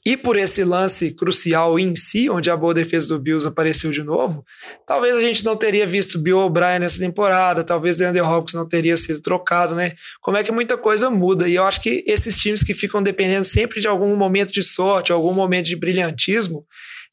[0.04, 4.02] e por esse lance crucial em si, onde a boa defesa do Bills apareceu de
[4.02, 4.44] novo,
[4.84, 8.96] talvez a gente não teria visto Bill O'Brien nessa temporada, talvez DeAndre Hopkins não teria
[8.96, 9.92] sido trocado, né?
[10.20, 11.48] Como é que muita coisa muda.
[11.48, 15.12] E eu acho que esses times que ficam dependendo sempre de algum momento de sorte,
[15.12, 16.66] algum momento de brilhantismo,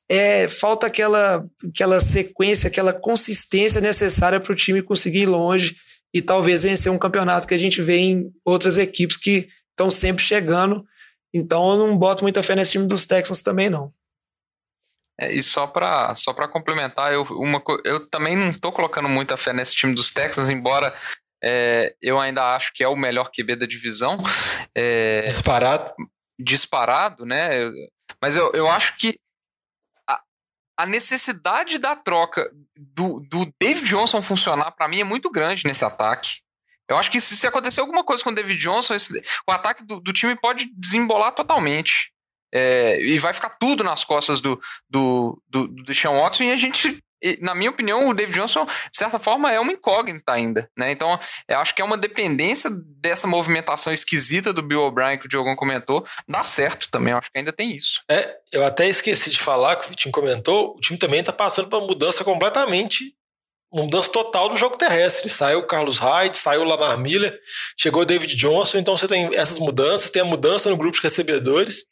[0.09, 5.77] é, falta aquela, aquela sequência, aquela consistência necessária para o time conseguir ir longe
[6.11, 10.23] e talvez vencer um campeonato que a gente vê em outras equipes que estão sempre
[10.23, 10.83] chegando.
[11.31, 13.93] Então eu não boto muita fé nesse time dos Texans também, não.
[15.21, 19.53] É, e só para só complementar, eu, uma, eu também não estou colocando muita fé
[19.53, 20.93] nesse time dos Texans, embora
[21.43, 24.17] é, eu ainda acho que é o melhor QB da divisão.
[24.73, 25.93] É, disparado.
[26.39, 27.69] Disparado, né?
[28.21, 29.19] Mas eu, eu acho que
[30.79, 35.83] a necessidade da troca do, do David Johnson funcionar, para mim, é muito grande nesse
[35.83, 36.39] ataque.
[36.87, 39.83] Eu acho que se, se acontecer alguma coisa com o David Johnson, esse, o ataque
[39.83, 42.13] do, do, time pode desembolar totalmente.
[42.53, 44.57] É, e vai ficar tudo nas costas do,
[44.89, 47.03] do, do, do Sean Watson e a gente
[47.41, 50.91] na minha opinião, o David Johnson, de certa forma, é uma incógnita ainda, né?
[50.91, 52.69] Então, eu acho que é uma dependência
[53.01, 57.31] dessa movimentação esquisita do Bill O'Brien que o Diogão comentou, dá certo também, eu acho
[57.31, 58.01] que ainda tem isso.
[58.09, 61.69] É, eu até esqueci de falar que o time comentou, o time também está passando
[61.69, 63.13] por uma mudança completamente,
[63.71, 65.29] uma mudança total do jogo terrestre.
[65.29, 67.39] Saiu o Carlos Hyde, saiu o Lamar Miller,
[67.77, 71.03] chegou o David Johnson, então você tem essas mudanças, tem a mudança no grupo de
[71.03, 71.85] recebedores,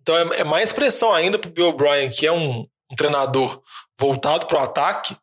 [0.00, 3.62] então é, é mais pressão ainda para o Bill O'Brien, que é um, um treinador
[3.98, 5.16] voltado para o ataque,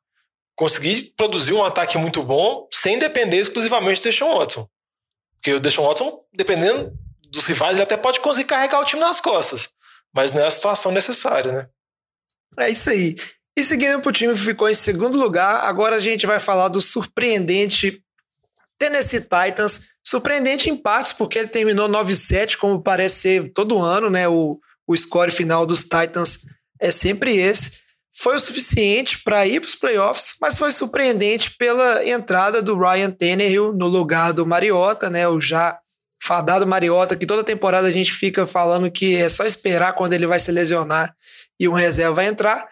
[0.55, 4.67] conseguir produzir um ataque muito bom sem depender exclusivamente do Deshaun Watson.
[5.35, 6.93] Porque o Deshaun Watson, dependendo
[7.29, 9.69] dos rivais, ele até pode conseguir carregar o time nas costas,
[10.13, 11.67] mas não é a situação necessária, né?
[12.57, 13.15] É isso aí.
[13.57, 16.67] E seguindo para o time que ficou em segundo lugar, agora a gente vai falar
[16.67, 18.01] do surpreendente
[18.77, 19.87] Tennessee Titans.
[20.03, 24.27] Surpreendente em partes, porque ele terminou 9-7, como parece ser todo ano, né?
[24.27, 26.45] O, o score final dos Titans
[26.79, 27.79] é sempre esse
[28.17, 33.11] foi o suficiente para ir para os playoffs, mas foi surpreendente pela entrada do Ryan
[33.11, 35.27] Tannehill no lugar do Mariota, né?
[35.27, 35.77] O já
[36.23, 40.25] fadado Mariota, que toda temporada a gente fica falando que é só esperar quando ele
[40.25, 41.13] vai se lesionar
[41.59, 42.67] e um reserva vai entrar.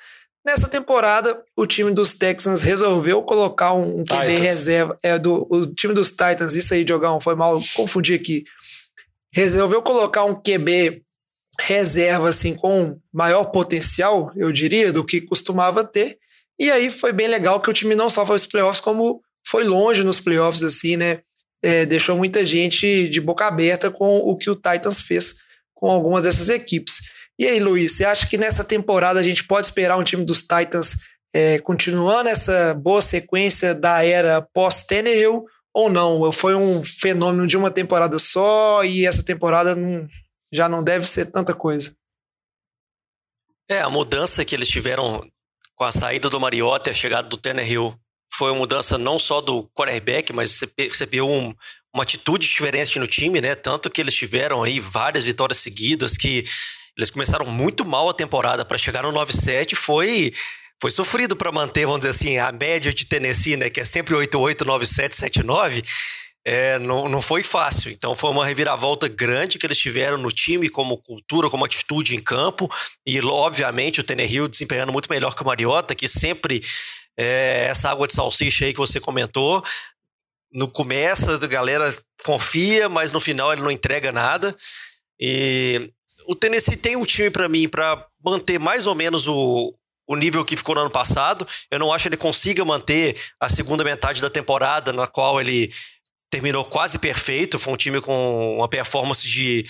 [0.45, 4.97] Nessa temporada, o time dos Texans resolveu colocar um, um QB reserva.
[5.03, 8.43] É, do, o time dos Titans, isso aí, Diogão, foi mal, confundi aqui.
[9.31, 11.02] Resolveu colocar um QB
[11.59, 16.17] reserva assim com maior potencial, eu diria, do que costumava ter.
[16.59, 19.63] E aí foi bem legal que o time não só foi aos playoffs, como foi
[19.63, 21.19] longe nos playoffs, assim, né?
[21.61, 25.35] É, deixou muita gente de boca aberta com o que o Titans fez
[25.73, 27.11] com algumas dessas equipes.
[27.39, 30.41] E aí, Luiz, você acha que nessa temporada a gente pode esperar um time dos
[30.41, 30.97] Titans
[31.33, 36.31] é, continuando essa boa sequência da era pós-Tannehill ou não?
[36.31, 40.07] Foi um fenômeno de uma temporada só e essa temporada não,
[40.53, 41.95] já não deve ser tanta coisa.
[43.67, 45.27] É, a mudança que eles tiveram
[45.75, 47.95] com a saída do Mariota e a chegada do Tannehill
[48.31, 51.53] foi uma mudança não só do quarterback, mas você percebeu um,
[51.93, 53.55] uma atitude diferente no time, né?
[53.55, 56.43] Tanto que eles tiveram aí várias vitórias seguidas, que
[56.95, 60.33] eles começaram muito mal a temporada para chegar no 9-7, foi
[60.81, 64.15] foi sofrido para manter, vamos dizer assim, a média de Tennessee, né, que é sempre
[64.15, 65.81] 8-8, 9-7, 7-9
[66.45, 67.91] é, não, não foi fácil.
[67.91, 72.21] Então foi uma reviravolta grande que eles tiveram no time, como cultura, como atitude em
[72.21, 72.69] campo.
[73.05, 76.61] E, obviamente, o Tenerhill desempenhando muito melhor que o Mariota, que sempre
[77.17, 79.63] é, essa água de salsicha aí que você comentou.
[80.51, 84.55] No começo, a galera confia, mas no final ele não entrega nada.
[85.19, 85.91] E
[86.27, 89.73] o Tennessee tem um time para mim para manter mais ou menos o,
[90.05, 91.47] o nível que ficou no ano passado.
[91.71, 95.71] Eu não acho que ele consiga manter a segunda metade da temporada, na qual ele
[96.33, 97.59] terminou quase perfeito.
[97.59, 99.63] Foi um time com uma performance de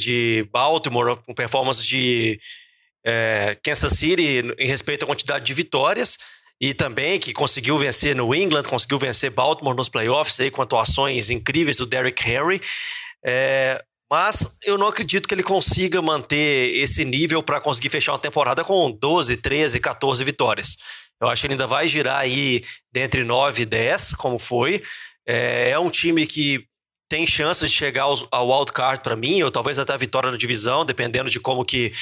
[0.00, 2.40] de Baltimore, com performance de
[3.04, 6.18] é, Kansas City em respeito à quantidade de vitórias
[6.60, 11.30] e também que conseguiu vencer no England, conseguiu vencer Baltimore nos playoffs aí com atuações
[11.30, 12.60] incríveis do Derrick Henry.
[13.24, 13.80] É,
[14.10, 18.64] mas eu não acredito que ele consiga manter esse nível para conseguir fechar uma temporada
[18.64, 20.76] com 12, 13, 14 vitórias.
[21.20, 24.82] Eu acho que ele ainda vai girar aí dentre 9 e 10, como foi.
[25.28, 26.66] É, é um time que
[27.06, 30.86] tem chances de chegar ao wildcard para mim, ou talvez até a vitória na divisão,
[30.86, 31.92] dependendo de como que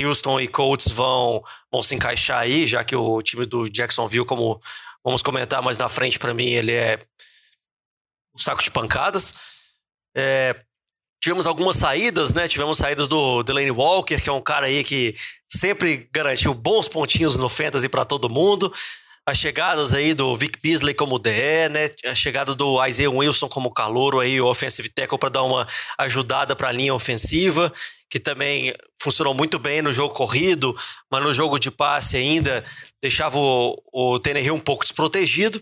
[0.00, 4.60] Houston e Colts vão, vão se encaixar aí, já que o time do Jacksonville, como
[5.04, 7.00] vamos comentar mais na frente, para mim, ele é
[8.34, 9.34] um saco de pancadas.
[10.16, 10.54] É,
[11.20, 12.46] tivemos algumas saídas, né?
[12.46, 15.14] Tivemos saídas do Delaney Walker, que é um cara aí que
[15.48, 18.72] sempre garantiu bons pontinhos no Fantasy para todo mundo
[19.26, 21.90] as chegadas aí do Vic Beasley como DE, né?
[22.04, 25.66] A chegada do Isaiah Wilson como calouro aí, o offensive tackle para dar uma
[25.98, 27.72] ajudada para a linha ofensiva,
[28.08, 28.72] que também
[29.02, 30.76] funcionou muito bem no jogo corrido,
[31.10, 32.64] mas no jogo de passe ainda
[33.02, 35.60] deixava o, o Tennessee um pouco desprotegido.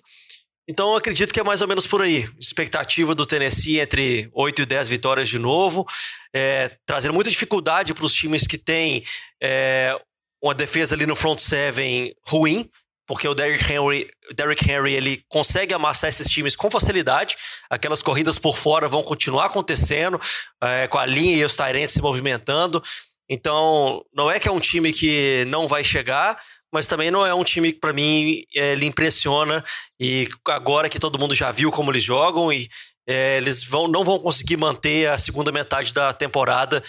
[0.68, 2.28] Então acredito que é mais ou menos por aí.
[2.38, 5.86] Expectativa do Tennessee entre 8 e 10 vitórias de novo,
[6.34, 9.04] é, trazendo muita dificuldade para os times que têm
[9.42, 9.98] é,
[10.42, 12.70] uma defesa ali no front seven ruim,
[13.06, 17.36] porque o Derrick Henry, Derrick Henry ele consegue amassar esses times com facilidade.
[17.68, 20.20] Aquelas corridas por fora vão continuar acontecendo,
[20.62, 22.82] é, com a linha e os Tyrants se movimentando.
[23.28, 26.38] Então, não é que é um time que não vai chegar,
[26.72, 29.64] mas também não é um time que, para mim, é, ele impressiona.
[30.00, 32.68] E agora que todo mundo já viu como eles jogam, e
[33.06, 36.82] é, eles vão, não vão conseguir manter a segunda metade da temporada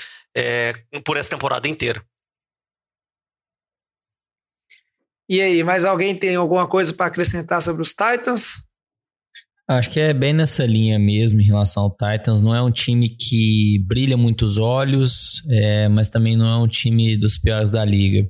[1.05, 2.03] por essa temporada inteira.
[5.29, 8.65] E aí, mais alguém tem alguma coisa para acrescentar sobre os Titans?
[9.67, 12.41] Acho que é bem nessa linha mesmo em relação ao Titans.
[12.41, 17.17] Não é um time que brilha muitos olhos, é, mas também não é um time
[17.17, 18.29] dos piores da liga.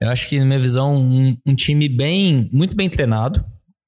[0.00, 3.42] Eu acho que, na minha visão, um, um time bem, muito bem treinado.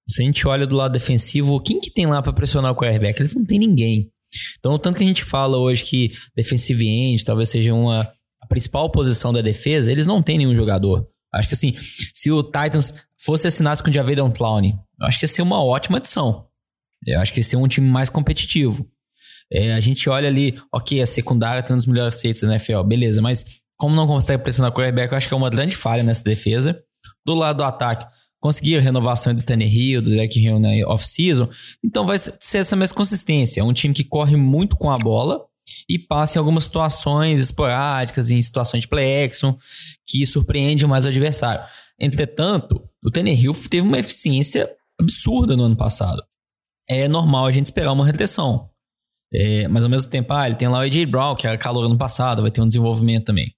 [0.08, 3.20] Se a gente olha do lado defensivo, quem que tem lá para pressionar o quarterback?
[3.20, 4.10] Eles não tem ninguém.
[4.58, 8.46] Então, o tanto que a gente fala hoje que defensive end talvez seja uma a
[8.46, 11.06] principal posição da defesa, eles não têm nenhum jogador.
[11.34, 11.74] Acho que assim,
[12.14, 15.62] se o Titans fosse assinasse com o Javedon Clowney, eu acho que ia ser uma
[15.62, 16.46] ótima adição.
[17.06, 18.88] Eu acho que ia ser um time mais competitivo.
[19.50, 22.82] É, a gente olha ali, ok, a secundária tem um dos melhores safeties da NFL,
[22.82, 23.44] beleza, mas
[23.76, 26.82] como não consegue pressionar o quarterback, eu acho que é uma grande falha nessa defesa.
[27.24, 28.06] Do lado do ataque,
[28.40, 31.48] conseguir a renovação do Tannehill, do Derek Hill na off-season,
[31.84, 33.60] então vai ser essa mesma consistência.
[33.60, 35.44] É um time que corre muito com a bola,
[35.88, 39.30] e passa em algumas situações esporádicas, em situações de play
[40.06, 41.64] que surpreende mais o adversário.
[41.98, 46.22] Entretanto, o Tannehill teve uma eficiência absurda no ano passado.
[46.88, 48.70] É normal a gente esperar uma retenção.
[49.32, 51.84] É, mas ao mesmo tempo, ah, ele tem lá o AJ Brown, que era calor
[51.84, 53.52] ano passado, vai ter um desenvolvimento também.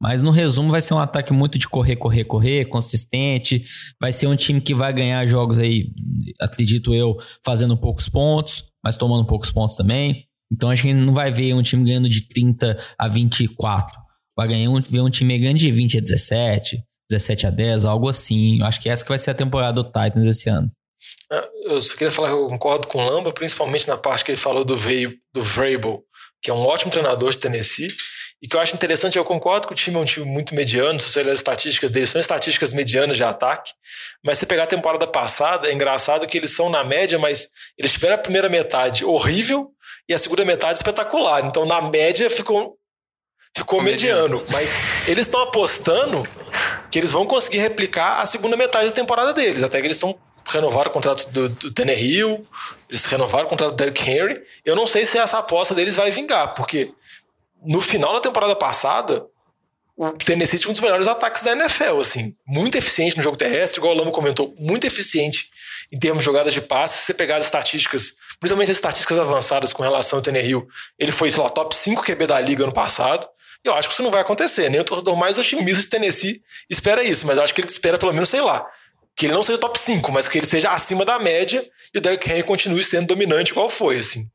[0.00, 3.64] Mas no resumo vai ser um ataque muito de correr, correr, correr, consistente.
[4.00, 5.92] Vai ser um time que vai ganhar jogos aí,
[6.40, 10.27] acredito eu, fazendo poucos pontos, mas tomando poucos pontos também.
[10.52, 13.98] Então acho que não vai ver um time ganhando de 30 a 24.
[14.36, 18.08] Vai ganhar um, ver um time ganhando de 20 a 17, 17 a 10, algo
[18.08, 18.60] assim.
[18.60, 20.70] Eu acho que essa que vai ser a temporada do Titans esse ano.
[21.30, 24.30] É, eu só queria falar que eu concordo com o Lamba, principalmente na parte que
[24.30, 26.02] ele falou do, Veio, do Vrabel,
[26.42, 27.88] que é um ótimo treinador de Tennessee.
[28.40, 31.00] E que eu acho interessante, eu concordo que o time é um time muito mediano,
[31.00, 33.72] se você olhar as estatísticas deles, são estatísticas medianas de ataque.
[34.24, 37.92] Mas se pegar a temporada passada, é engraçado que eles são na média, mas eles
[37.92, 39.72] tiveram a primeira metade horrível
[40.08, 41.44] e a segunda metade espetacular.
[41.44, 42.78] Então, na média, ficou,
[43.56, 44.44] ficou mediano.
[44.52, 46.22] Mas eles estão apostando
[46.92, 49.64] que eles vão conseguir replicar a segunda metade da temporada deles.
[49.64, 50.16] Até que eles estão
[50.46, 52.46] renovaram o contrato do, do Tannehill,
[52.88, 54.40] eles renovaram o contrato do Derrick Henry.
[54.64, 56.94] Eu não sei se essa aposta deles vai vingar, porque
[57.64, 59.26] no final da temporada passada,
[59.96, 63.78] o Tennessee tinha um dos melhores ataques da NFL, assim, muito eficiente no jogo terrestre,
[63.80, 65.50] igual o Lamo comentou, muito eficiente
[65.90, 66.98] em termos de jogadas de passe.
[66.98, 70.66] Se você pegar as estatísticas principalmente as estatísticas avançadas com relação ao Tannehill,
[70.98, 73.28] ele foi, sei lá, top 5 QB da liga ano passado.
[73.64, 74.68] E eu acho que isso não vai acontecer.
[74.70, 77.98] Nem o torcedor mais otimista de Tennessee espera isso, mas eu acho que ele espera
[77.98, 78.66] pelo menos, sei lá,
[79.16, 82.00] que ele não seja top 5, mas que ele seja acima da média e o
[82.00, 84.28] Derrick Henry continue sendo dominante igual foi, assim.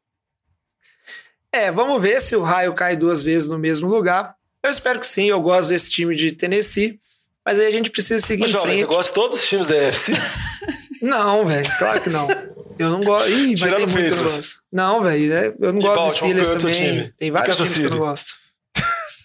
[1.54, 4.34] É, vamos ver se o raio cai duas vezes no mesmo lugar.
[4.64, 6.99] Eu espero que sim, eu gosto desse time de Tennessee.
[7.45, 8.80] Mas aí a gente precisa seguir Mas, em frente.
[8.80, 10.14] Você gosta de todos os times da UFC?
[11.04, 12.28] não, velho, claro que não.
[12.80, 13.30] Eu não gosto.
[13.30, 14.56] Ih, vai ter muito que eu não gosto.
[14.72, 15.54] Não, velho, né?
[15.60, 16.74] eu não e gosto Baltimore, Steelers também.
[16.74, 17.14] Time.
[17.18, 17.82] Tem vários times City.
[17.82, 18.34] que eu não gosto.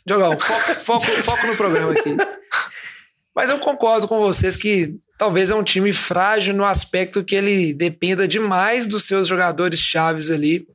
[0.06, 2.14] Jogão, foco, foco, foco no programa aqui.
[3.34, 7.72] Mas eu concordo com vocês que talvez é um time frágil no aspecto que ele
[7.72, 10.66] dependa demais dos seus jogadores chaves ali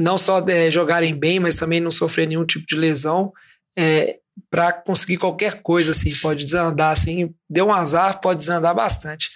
[0.00, 3.32] não só é, jogarem bem, mas também não sofrer nenhum tipo de lesão.
[3.78, 4.18] É,
[4.50, 9.28] para conseguir qualquer coisa, assim, pode desandar, assim, deu um azar, pode desandar bastante.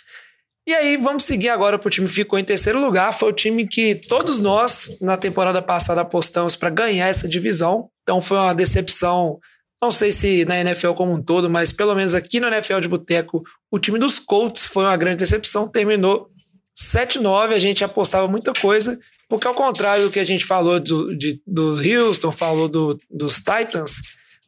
[0.66, 3.12] E aí, vamos seguir agora para o time que ficou em terceiro lugar.
[3.12, 7.90] Foi o time que todos nós, na temporada passada, apostamos para ganhar essa divisão.
[8.02, 9.38] Então, foi uma decepção,
[9.82, 12.88] não sei se na NFL como um todo, mas pelo menos aqui no NFL de
[12.88, 15.68] Boteco, o time dos Colts foi uma grande decepção.
[15.68, 16.30] Terminou
[16.74, 17.52] 7-9.
[17.52, 18.98] A gente apostava muita coisa,
[19.34, 23.36] porque ao contrário do que a gente falou do, de, do Houston, falou do, dos
[23.36, 24.00] Titans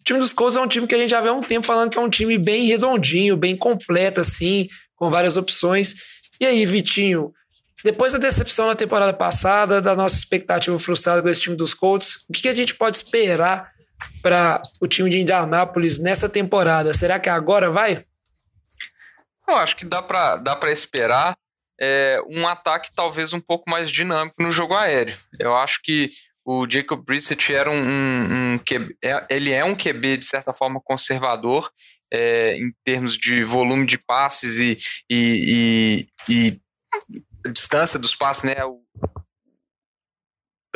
[0.07, 1.91] time dos Colts é um time que a gente já vê há um tempo falando
[1.91, 5.97] que é um time bem redondinho, bem completo, assim, com várias opções.
[6.41, 7.35] E aí, Vitinho,
[7.83, 12.25] depois da decepção na temporada passada, da nossa expectativa frustrada com esse time dos Colts,
[12.31, 13.73] o que, a gente pode esperar
[14.23, 16.95] para o time de Indianápolis nessa temporada?
[16.95, 18.01] Será que agora vai?
[19.49, 21.37] Eu acho que dá para dá esperar
[21.81, 25.17] é, um ataque talvez um pouco mais dinâmico no jogo aéreo.
[25.39, 26.11] Eu acho que
[26.45, 28.61] o Jacob Brissett era um, um, um
[29.03, 31.71] é, ele é um QB de certa forma conservador
[32.13, 34.79] é, em termos de volume de passes e,
[35.11, 38.65] e, e, e distância dos passes, né?
[38.65, 38.81] O,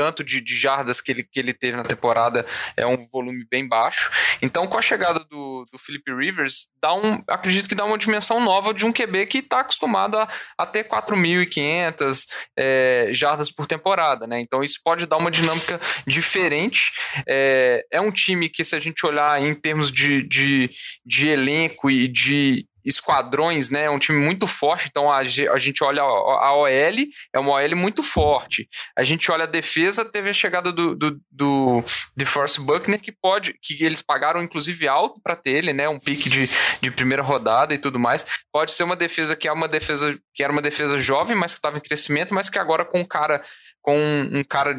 [0.01, 3.69] tanto de, de, jardas que ele, que ele teve na temporada é um volume bem
[3.69, 4.11] baixo.
[4.41, 8.41] Então, com a chegada do, do Philip Rivers, dá um, acredito que dá uma dimensão
[8.41, 10.27] nova de um QB que está acostumado a,
[10.57, 12.25] a ter 4.500
[12.57, 14.27] é, jardas por temporada.
[14.27, 14.41] Né?
[14.41, 16.93] Então, isso pode dar uma dinâmica diferente.
[17.29, 20.71] É, é um time que, se a gente olhar em termos de, de,
[21.05, 23.85] de elenco e de esquadrões, né?
[23.85, 27.77] É um time muito forte, então a, a gente olha a OL, é uma OL
[27.77, 28.69] muito forte.
[28.97, 31.85] A gente olha a defesa, teve a chegada do, do, do
[32.25, 35.89] Force Buckner, que pode, que eles pagaram inclusive alto para ter ele, né?
[35.89, 36.49] Um pique de,
[36.81, 38.27] de primeira rodada e tudo mais.
[38.53, 41.59] Pode ser uma defesa que é uma defesa que era uma defesa jovem, mas que
[41.59, 43.43] estava em crescimento, mas que agora com um cara
[43.83, 44.77] com um cara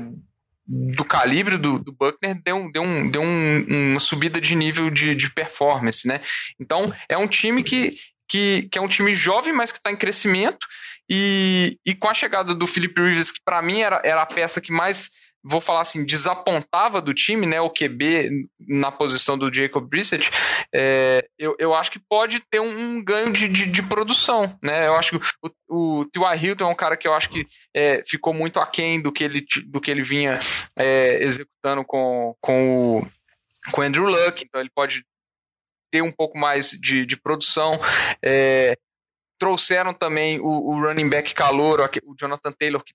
[0.68, 5.16] do calibre do, do Buckner deu, deu, um, deu um, uma subida de nível de,
[5.16, 6.22] de performance, né?
[6.60, 7.96] Então é um time que,
[8.28, 10.66] que, que é um time jovem, mas que está em crescimento.
[11.10, 14.62] E, e com a chegada do Felipe Rivers, que para mim era, era a peça
[14.62, 15.12] que mais
[15.44, 17.60] vou falar assim, desapontava do time, né?
[17.62, 20.30] O QB na posição do Jacob Brissett,
[20.74, 24.88] é, eu, eu acho que pode ter um, um ganho de, de, de, produção, né?
[24.88, 25.28] Eu acho que
[25.70, 26.36] o, o T.Y.
[26.36, 29.46] Hilton é um cara que eu acho que é, ficou muito aquém do que ele,
[29.66, 30.38] do que ele vinha
[30.76, 33.08] é, executando com, com o
[33.72, 35.06] com Andrew Luck, então ele pode
[35.92, 37.80] ter um pouco mais de, de produção.
[38.24, 38.76] É,
[39.40, 42.94] trouxeram também o, o, running back calor, o Jonathan Taylor, que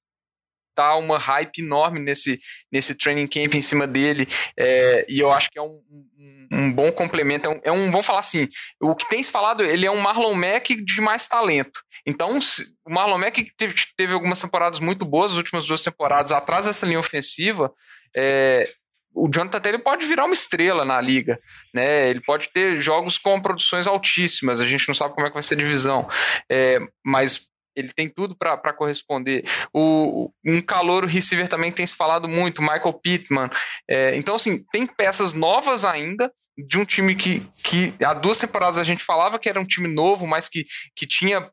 [0.77, 2.39] tá uma hype enorme nesse,
[2.71, 6.73] nesse training camp em cima dele, é, e eu acho que é um, um, um
[6.73, 8.49] bom complemento, é um, é um, vamos falar assim,
[8.81, 12.39] o que tem se falado, ele é um Marlon Mack de mais talento, então
[12.87, 16.87] o Marlon Mack teve, teve algumas temporadas muito boas, as últimas duas temporadas atrás dessa
[16.87, 17.73] linha ofensiva,
[18.17, 18.71] é,
[19.17, 21.41] o Jonathan Taylor pode virar uma estrela na liga,
[21.75, 22.11] né?
[22.11, 24.61] Ele pode ter jogos com produções altíssimas.
[24.61, 26.07] A gente não sabe como é que vai ser a divisão,
[26.51, 29.45] é, mas ele tem tudo para corresponder.
[29.73, 33.51] O, um calor receiver também tem se falado muito, Michael Pittman.
[33.89, 38.79] É, então, assim, tem peças novas ainda de um time que, que há duas temporadas
[38.79, 40.65] a gente falava que era um time novo, mas que,
[40.97, 41.51] que tinha,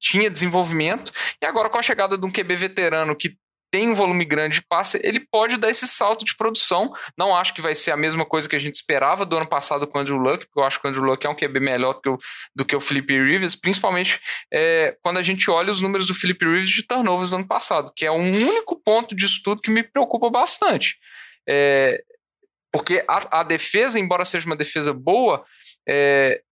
[0.00, 1.12] tinha desenvolvimento.
[1.40, 3.36] E agora, com a chegada de um QB veterano que
[3.72, 6.92] tem um volume grande de passe, ele pode dar esse salto de produção.
[7.16, 9.86] Não acho que vai ser a mesma coisa que a gente esperava do ano passado
[9.86, 11.94] com o Andrew Luck, porque eu acho que o Andrew Luck é um QB melhor
[11.94, 12.18] do que o,
[12.54, 14.20] do que o Felipe Rivers, principalmente
[14.52, 17.90] é, quando a gente olha os números do Felipe Rivers de turnovers do ano passado,
[17.96, 20.98] que é um único ponto de estudo que me preocupa bastante.
[21.48, 21.98] É,
[22.70, 25.42] porque a, a, defesa, embora seja uma defesa boa,
[25.88, 26.42] é,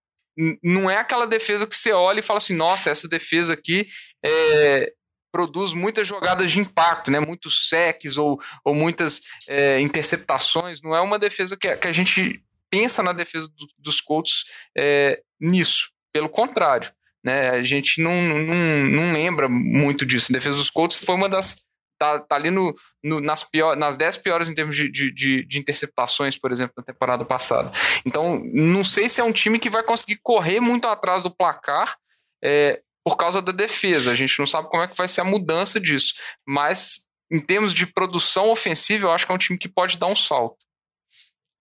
[0.63, 3.87] não é aquela defesa que você olha e fala assim, nossa, essa defesa aqui
[4.25, 4.91] é,
[5.31, 7.21] produz muitas jogadas de impacto, né?
[7.21, 10.83] muitos secs ou, ou muitas é, interceptações.
[10.83, 14.45] Não é uma defesa que, que a gente pensa na defesa do, dos Colts
[14.77, 15.91] é, nisso.
[16.13, 16.91] Pelo contrário,
[17.23, 17.51] né?
[17.51, 20.29] a gente não, não, não lembra muito disso.
[20.31, 21.57] A defesa dos Colts foi uma das.
[21.99, 22.75] Tá, tá ali no,
[23.05, 26.83] no, nas, pior, nas 10 piores em termos de, de, de, interceptações, por exemplo, na
[26.83, 27.71] temporada passada.
[28.07, 31.95] Então, não sei se é um time que vai conseguir correr muito atrás do placar,
[32.43, 34.11] é, por causa da defesa.
[34.11, 36.15] A gente não sabe como é que vai ser a mudança disso.
[36.47, 40.07] Mas, em termos de produção ofensiva, eu acho que é um time que pode dar
[40.07, 40.59] um salto.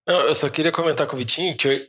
[0.08, 1.88] Não, eu só queria comentar com o Vitinho que eu,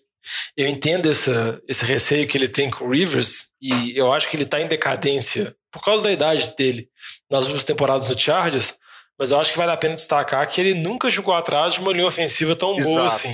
[0.57, 4.37] eu entendo essa, esse receio que ele tem com o Rivers e eu acho que
[4.37, 6.89] ele está em decadência por causa da idade dele
[7.31, 8.77] nas últimas temporadas do Chargers,
[9.19, 11.93] mas eu acho que vale a pena destacar que ele nunca jogou atrás de uma
[11.93, 12.95] linha ofensiva tão Exato.
[12.95, 13.33] boa assim.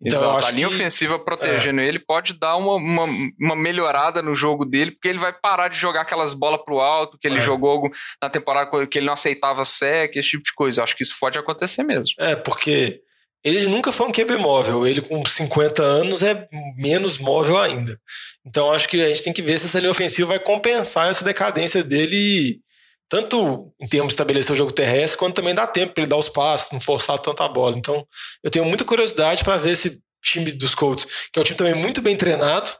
[0.00, 0.46] Então, Exato.
[0.46, 3.04] A linha que- ofensiva protegendo ele pode dar uma, uma,
[3.40, 7.18] uma melhorada no jogo dele, porque ele vai parar de jogar aquelas bolas pro alto
[7.20, 7.40] que ele É.
[7.40, 7.82] jogou
[8.22, 10.80] na temporada que ele não aceitava sec, esse tipo de coisa.
[10.80, 12.14] Eu acho que isso pode acontecer mesmo.
[12.20, 13.00] É, porque
[13.42, 14.86] ele nunca foi um QB móvel.
[14.86, 16.46] Ele com 50 anos é
[16.76, 17.98] menos móvel ainda.
[18.46, 21.24] Então acho que a gente tem que ver se essa linha ofensiva vai compensar essa
[21.24, 22.60] decadência dele,
[23.08, 26.16] tanto em termos de estabelecer o jogo terrestre, quanto também dar tempo para ele dar
[26.16, 27.76] os passos, não forçar tanta bola.
[27.76, 28.06] Então
[28.42, 31.74] eu tenho muita curiosidade para ver esse time dos Colts, que é um time também
[31.74, 32.70] muito bem treinado,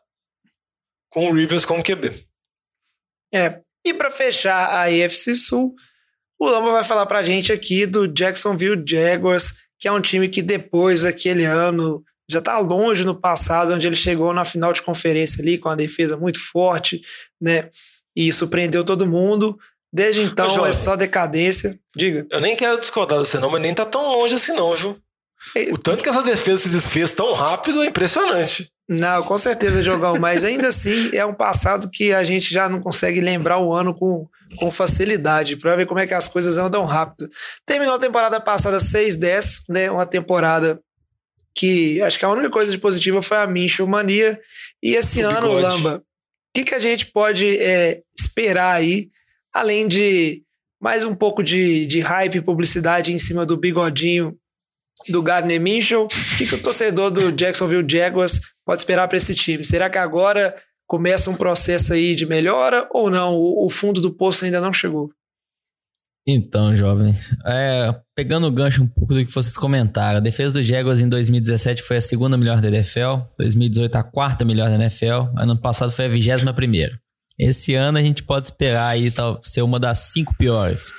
[1.10, 2.26] com o Rivers como QB.
[3.32, 3.60] É.
[3.84, 5.74] E para fechar a AFC Sul,
[6.38, 10.42] o Lamba vai falar pra gente aqui do Jacksonville Jaguars, que é um time que
[10.42, 15.40] depois daquele ano já tá longe no passado, onde ele chegou na final de conferência
[15.40, 17.00] ali com a defesa muito forte,
[17.40, 17.70] né?
[18.14, 19.58] E surpreendeu todo mundo.
[19.92, 21.78] Desde então é só decadência.
[21.96, 22.26] Diga.
[22.30, 24.98] Eu nem quero discordar você não, mas nem tá tão longe assim não, viu?
[25.54, 25.72] É.
[25.72, 28.70] O tanto que essa defesa se desfez tão rápido é impressionante.
[28.88, 32.80] Não, com certeza, Jogão, mas ainda assim é um passado que a gente já não
[32.80, 34.26] consegue lembrar o ano com,
[34.56, 37.30] com facilidade, para ver como é que as coisas andam rápido.
[37.64, 39.90] Terminou a temporada passada 6-10, né?
[39.90, 40.80] Uma temporada
[41.54, 44.38] que acho que a única coisa de positiva foi a Mincho Mania.
[44.82, 45.62] E esse O ano, bigode.
[45.62, 46.02] Lamba, o
[46.54, 49.10] que, que a gente pode é, esperar aí,
[49.52, 50.42] além de
[50.80, 54.36] mais um pouco de, de hype e publicidade em cima do bigodinho
[55.08, 56.04] do Gardner Minshew?
[56.04, 59.64] O que, que o torcedor do Jacksonville Jaguars pode esperar para esse time?
[59.64, 60.54] Será que agora
[60.86, 63.34] começa um processo aí de melhora ou não?
[63.34, 65.10] O, o fundo do poço ainda não chegou.
[66.30, 67.14] Então, jovem,
[67.46, 71.08] é, pegando o gancho um pouco do que vocês comentaram, a defesa do Jaguars em
[71.08, 75.90] 2017 foi a segunda melhor da NFL, 2018 a quarta melhor da NFL, ano passado
[75.90, 77.00] foi a vigésima primeira.
[77.38, 80.92] Esse ano a gente pode esperar aí tal, ser uma das cinco piores.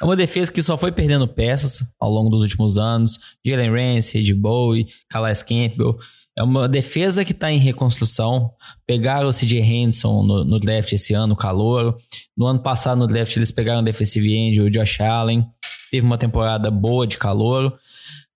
[0.00, 3.18] É uma defesa que só foi perdendo peças ao longo dos últimos anos.
[3.46, 5.98] Jalen Ramsey, Red Bowie, Calais Campbell.
[6.38, 8.50] É uma defesa que está em reconstrução.
[8.86, 11.96] Pegaram o CJ Henderson no, no draft esse ano, o calouro.
[12.34, 15.46] No ano passado, no draft, eles pegaram o defensive end, o Josh Allen.
[15.90, 17.74] Teve uma temporada boa de calouro.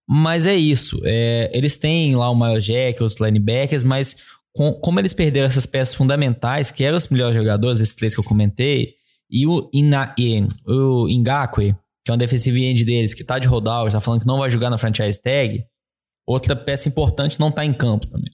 [0.07, 1.01] Mas é isso.
[1.03, 4.17] É, eles têm lá o Miles Jack, os linebackers, mas
[4.55, 8.21] com- como eles perderam essas peças fundamentais, que eram os melhores jogadores, esses três que
[8.21, 8.95] eu comentei,
[9.31, 13.49] e o, Ina, e, o Ngakwe, que é um defensive end deles, que tá de
[13.49, 15.65] holdout, tá falando que não vai jogar na franchise tag,
[16.27, 18.31] outra peça importante não tá em campo também.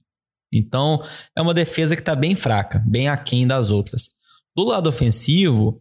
[0.53, 1.01] Então,
[1.37, 4.09] é uma defesa que tá bem fraca, bem aquém das outras.
[4.57, 5.81] Do lado ofensivo,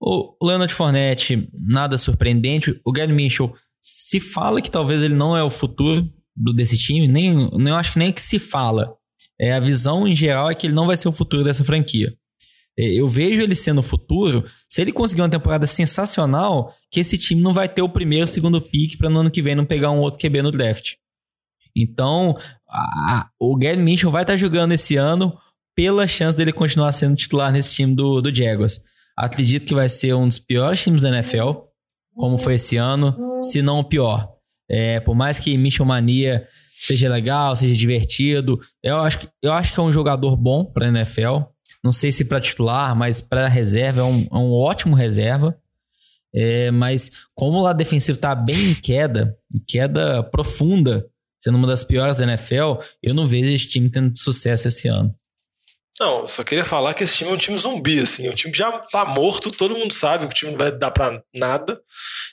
[0.00, 2.80] o Leonard Fournette, nada surpreendente.
[2.84, 3.52] O Gary Mitchell,
[3.82, 6.08] se fala que talvez ele não é o futuro
[6.54, 8.94] desse time, nem, nem eu acho que nem é que se fala.
[9.40, 12.14] É, a visão em geral é que ele não vai ser o futuro dessa franquia.
[12.78, 14.44] É, Eu vejo ele sendo o futuro.
[14.68, 18.60] Se ele conseguir uma temporada sensacional, que esse time não vai ter o primeiro segundo
[18.60, 20.94] pick para no ano que vem não pegar um outro QB no draft.
[21.74, 22.36] Então,
[22.68, 25.36] a- o Gary Mitchell vai estar jogando esse ano
[25.74, 28.80] pela chance dele continuar sendo titular nesse time do, do Jaguars.
[29.16, 31.52] Acredito que vai ser um dos piores times da NFL,
[32.14, 34.30] como foi esse ano, se não o pior.
[34.70, 36.46] É, por mais que Mitchell Mania
[36.80, 40.88] seja legal, seja divertido, eu acho, que- eu acho que é um jogador bom para
[40.88, 41.40] NFL.
[41.82, 45.56] Não sei se para titular, mas para reserva é um, é um ótimo reserva.
[46.34, 51.06] É, mas como o lado defensivo tá bem em queda, em queda profunda,
[51.40, 55.14] sendo uma das piores da NFL, eu não vejo esse time tendo sucesso esse ano.
[55.98, 58.26] Não, só queria falar que esse time é um time zumbi, assim.
[58.26, 60.70] É um time que já tá morto, todo mundo sabe que o time não vai
[60.70, 61.80] dar pra nada.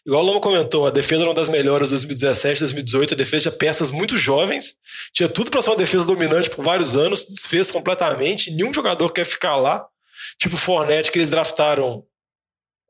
[0.06, 3.14] Igual o Loma comentou, a defesa era uma das melhores de 2017, 2018.
[3.14, 4.76] A defesa tinha peças muito jovens.
[5.14, 7.26] Tinha tudo pra ser uma defesa dominante por vários anos.
[7.26, 8.52] Desfez completamente.
[8.52, 9.86] Nenhum jogador quer ficar lá.
[10.38, 12.04] Tipo o Fournette, que eles draftaram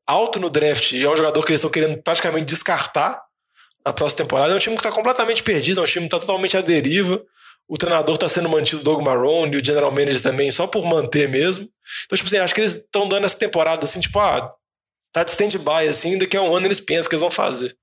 [0.08, 0.92] alto no draft.
[0.94, 3.22] E é um jogador que eles estão querendo praticamente descartar
[3.86, 4.54] na próxima temporada.
[4.54, 5.82] É um time que tá completamente perdido.
[5.82, 7.24] É um time que tá totalmente à deriva.
[7.74, 11.28] O treinador tá sendo mantido Doug Marrone e o general manager também, só por manter
[11.28, 11.68] mesmo.
[12.06, 14.54] Então, tipo assim, acho que eles estão dando essa temporada assim, tipo, ah,
[15.12, 17.76] tá de stand-by, assim, daqui a um ano eles pensam que eles vão fazer.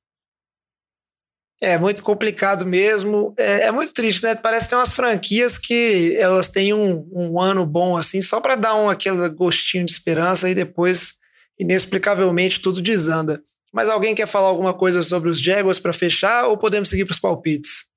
[1.60, 3.34] É muito complicado mesmo.
[3.36, 4.36] É, é muito triste, né?
[4.36, 8.54] Parece que tem umas franquias que elas têm um, um ano bom assim, só para
[8.54, 11.14] dar um aquele gostinho de esperança e depois,
[11.58, 13.42] inexplicavelmente, tudo desanda.
[13.72, 17.14] Mas alguém quer falar alguma coisa sobre os Jaguars para fechar ou podemos seguir para
[17.14, 17.89] os palpites?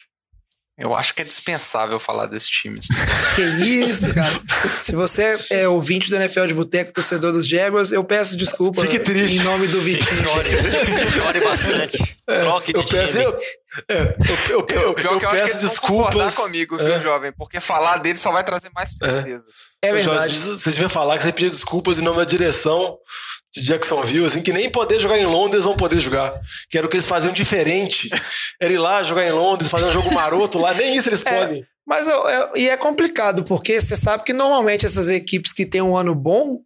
[0.75, 2.79] Eu acho que é dispensável falar desse time.
[3.35, 4.41] Que isso, cara.
[4.81, 8.97] Se você é ouvinte do NFL de Boteco, torcedor dos Jaguars, eu peço desculpa Fique
[8.99, 9.37] triste.
[9.37, 10.23] em nome do Vitinho.
[10.23, 10.49] Chore,
[11.11, 12.17] chore bastante.
[12.25, 13.23] Troque de Eu peço, time.
[13.23, 13.39] eu,
[13.87, 14.15] É,
[14.49, 16.35] eu, eu, eu, Pior eu peço desculpas.
[16.35, 16.99] comigo, viu, É.
[16.99, 17.31] jovem?
[17.37, 19.71] Porque falar dele só vai trazer mais tristezas.
[19.81, 20.39] É Jorge, verdade.
[20.39, 22.97] Vocês deviam falar que você pediu desculpas em nome da direção
[23.55, 26.33] de Jacksonville, assim, que nem poder jogar em Londres vão poder jogar.
[26.69, 28.09] Que era o que eles faziam diferente.
[28.59, 31.63] Era ir lá jogar em Londres, fazer um jogo maroto lá, nem isso eles podem.
[31.85, 35.81] Mas eu- eu- e é complicado, porque você sabe que normalmente essas equipes que têm
[35.81, 36.61] um ano bom,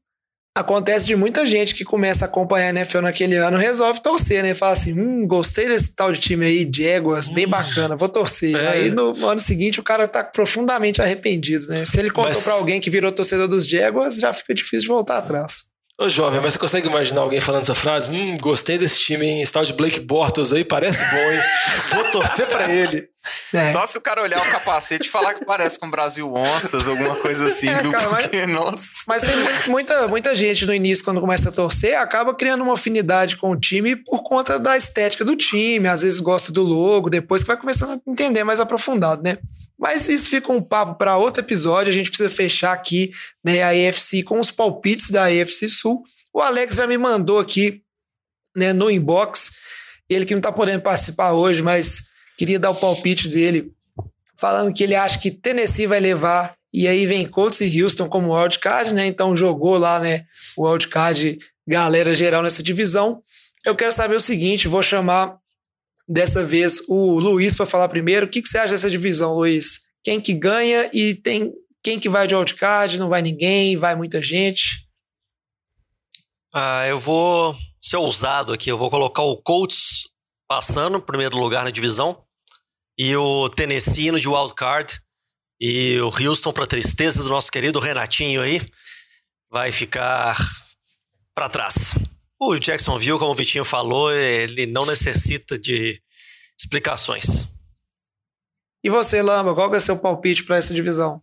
[0.56, 4.54] acontece de muita gente que começa a acompanhar a NFL naquele ano, resolve torcer, né?
[4.56, 8.56] Fala assim, hum, gostei desse tal de time aí, Jaguars, bem bacana, vou torcer.
[8.56, 8.68] É.
[8.70, 11.86] Aí no ano seguinte o cara tá profundamente arrependido, né?
[11.86, 14.88] Se ele contou Mas- pra alguém que virou torcedor dos Jaguars, já fica difícil de
[14.88, 15.66] voltar atrás.
[16.00, 18.12] Ô, jovem, mas você consegue imaginar alguém falando essa frase?
[18.12, 19.42] Hum, gostei desse time, hein?
[19.42, 21.42] Esse de Blake Bortles aí parece bom, hein?
[21.92, 23.10] Vou torcer pra ele.
[23.54, 23.72] É.
[23.72, 27.16] Só se o cara olhar o capacete e falar que parece com Brasil Onças, alguma
[27.18, 27.92] coisa assim, É, viu?
[27.92, 28.88] cara, mas- Porque, nossa.
[29.08, 32.74] Mas tem mu- muita, muita gente no início, quando começa a torcer, acaba criando uma
[32.74, 37.10] afinidade com o time por conta da estética do time, às vezes gosta do logo,
[37.10, 39.38] depois que vai começando a entender mais aprofundado, né?
[39.80, 43.12] Mas isso fica um papo para outro episódio, a gente precisa fechar aqui
[43.44, 46.02] né, a AFC com os palpites da AFC Sul.
[46.34, 47.82] O Alex já me mandou aqui
[48.56, 49.52] né, no inbox,
[50.10, 53.72] ele que não está podendo participar hoje, mas queria dar o palpite dele,
[54.38, 58.38] falando que ele acha que Tennessee vai levar e aí vem Colts e Houston como
[58.38, 59.08] wildcard, né?
[59.08, 60.26] Então jogou lá, né?
[60.56, 63.22] O wildcard, galera geral nessa divisão.
[63.66, 65.38] Eu quero saber o seguinte: vou chamar
[66.08, 68.26] dessa vez o Luiz para falar primeiro.
[68.26, 69.88] O que, que você acha dessa divisão, Luiz?
[70.04, 71.52] Quem que ganha e tem
[71.84, 73.00] quem que vai de wildcard?
[73.00, 73.78] Não vai ninguém?
[73.78, 74.88] Vai muita gente?
[76.54, 78.70] Ah, eu vou ser ousado aqui.
[78.70, 80.10] Eu vou colocar o Colts
[80.48, 82.24] passando, em primeiro lugar na divisão.
[82.98, 85.00] E o Tennessee no de wildcard.
[85.60, 88.62] E o Houston, para tristeza do nosso querido Renatinho aí,
[89.50, 90.38] vai ficar
[91.34, 91.96] para trás.
[92.40, 96.02] O Jacksonville, como o Vitinho falou, ele não necessita de
[96.60, 97.58] explicações.
[98.84, 101.22] E você, Lamba, qual é o seu palpite para essa divisão?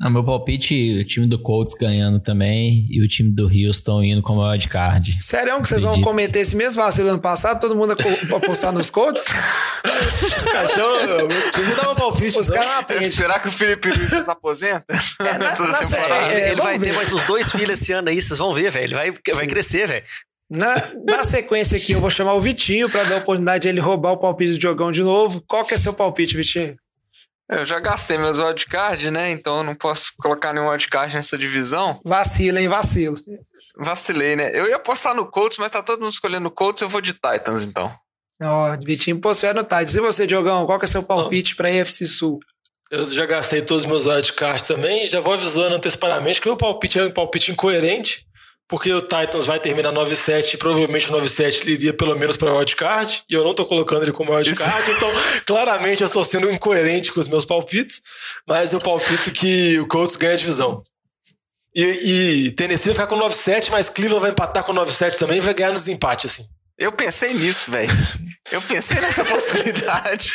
[0.00, 4.22] Ah, meu palpite, o time do Colts ganhando também e o time do Houston indo
[4.22, 5.16] como wildcard.
[5.20, 7.58] Sério que vocês vão cometer esse mesmo vacilo ano passado?
[7.58, 7.92] Todo mundo
[8.36, 9.24] apostar nos Colts?
[10.36, 12.38] Os caixão, não dá um palpite.
[12.38, 12.56] Os não.
[12.56, 13.10] caras aprendem.
[13.10, 14.84] Será que o Felipe Rivers aposenta?
[15.20, 16.32] É, na- Toda na temporada.
[16.32, 16.96] ele é, ele vai vamos ter ver.
[16.96, 18.84] mais uns dois filhos esse ano aí, vocês vão ver, velho.
[18.84, 20.04] Ele vai, vai crescer, velho.
[20.50, 20.74] Na,
[21.06, 24.12] na sequência aqui, eu vou chamar o Vitinho para dar a oportunidade de ele roubar
[24.12, 25.42] o palpite do Diogão de novo.
[25.46, 26.76] Qual que é seu palpite, Vitinho?
[27.50, 29.30] Eu já gastei meus wildcard, né?
[29.30, 31.98] Então eu não posso colocar nenhum wildcard nessa divisão.
[32.04, 32.68] Vacila, hein?
[32.68, 33.16] Vacilo.
[33.76, 34.50] Vacilei, né?
[34.52, 37.64] Eu ia apostar no Colts, mas tá todo mundo escolhendo Colts, eu vou de Titans,
[37.64, 37.90] então.
[38.42, 39.94] Ó, Vitinho pôs fé no Titans.
[39.94, 42.38] E você, Diogão, qual que é seu palpite para AFC Sul?
[42.90, 45.06] Eu já gastei todos os meus wildcards também.
[45.06, 48.26] Já vou avisando antecipadamente que meu palpite é um palpite incoerente,
[48.68, 52.52] porque o Titans vai terminar 9-7 e provavelmente o 9-7 ele iria pelo menos para
[52.52, 55.10] wildcard, e eu não tô colocando ele como wildcard, então
[55.46, 58.02] claramente eu estou sendo incoerente com os meus palpites,
[58.46, 60.84] mas eu palpito que o Colts ganha a divisão.
[61.74, 65.40] E, e Tennessee vai ficar com 9-7, mas Cleveland vai empatar com 9-7 também e
[65.40, 66.48] vai ganhar nos empates, assim.
[66.76, 67.90] Eu pensei nisso, velho.
[68.50, 70.30] Eu pensei nessa possibilidade.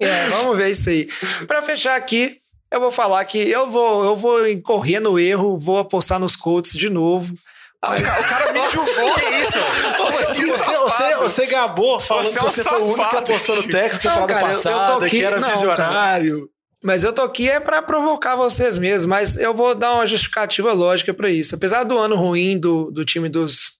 [0.00, 1.08] É, vamos ver isso aí.
[1.46, 2.36] Para fechar aqui,
[2.70, 6.72] eu vou falar que eu vou, eu vou incorrer no erro, vou apostar nos Colts
[6.72, 7.34] de novo.
[7.82, 9.14] Ah, o, cara, o cara me julgou.
[9.16, 9.58] Que isso?
[9.98, 10.90] Você, assim, você, safado?
[10.90, 13.56] você, você gabou falando Você é que um você foi o único que safado, apostou
[13.56, 13.62] no.
[13.68, 16.50] Texas temporada cara, eu- eu tô passada, aqui- que era não, visionário.
[16.84, 20.72] Mas eu tô aqui é para provocar vocês mesmos, mas eu vou dar uma justificativa
[20.72, 21.54] lógica para isso.
[21.54, 23.72] Apesar do ano ruim do, do time dos,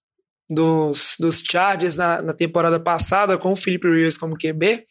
[0.49, 4.85] dos, dos Chargers na, na temporada passada, com o Philip Rivers como QB,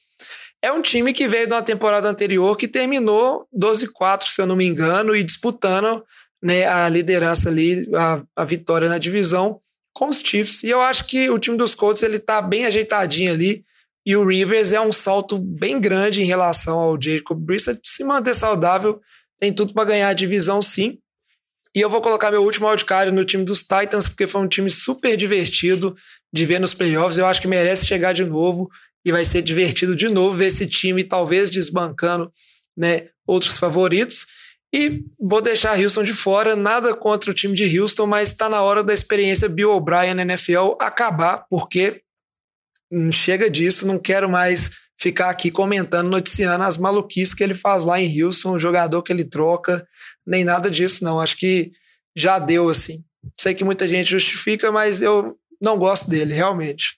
[0.61, 4.55] é um time que veio de uma temporada anterior que terminou 12-4, se eu não
[4.55, 6.03] me engano, e disputando
[6.41, 9.59] né, a liderança ali, a, a vitória na divisão
[9.93, 10.63] com os Chiefs.
[10.63, 13.63] E eu acho que o time dos Colts ele tá bem ajeitadinho ali.
[14.05, 17.79] E o Rivers é um salto bem grande em relação ao Jacob Brissett.
[17.83, 19.01] Se manter saudável,
[19.39, 20.99] tem tudo para ganhar a divisão, sim.
[21.75, 24.69] E eu vou colocar meu último wildcard no time dos Titans, porque foi um time
[24.69, 25.95] super divertido
[26.31, 27.17] de ver nos playoffs.
[27.17, 28.69] Eu acho que merece chegar de novo
[29.05, 32.31] e vai ser divertido de novo ver esse time talvez desbancando
[32.75, 34.25] né, outros favoritos.
[34.73, 38.61] E vou deixar Houston de fora, nada contra o time de Houston, mas está na
[38.61, 42.01] hora da experiência Bill O'Brien na NFL acabar, porque
[42.91, 47.85] hum, chega disso, não quero mais ficar aqui comentando, noticiando as maluquices que ele faz
[47.85, 49.87] lá em Houston, o jogador que ele troca,
[50.25, 51.19] nem nada disso, não.
[51.19, 51.71] Acho que
[52.15, 53.03] já deu assim.
[53.39, 56.97] Sei que muita gente justifica, mas eu não gosto dele, realmente.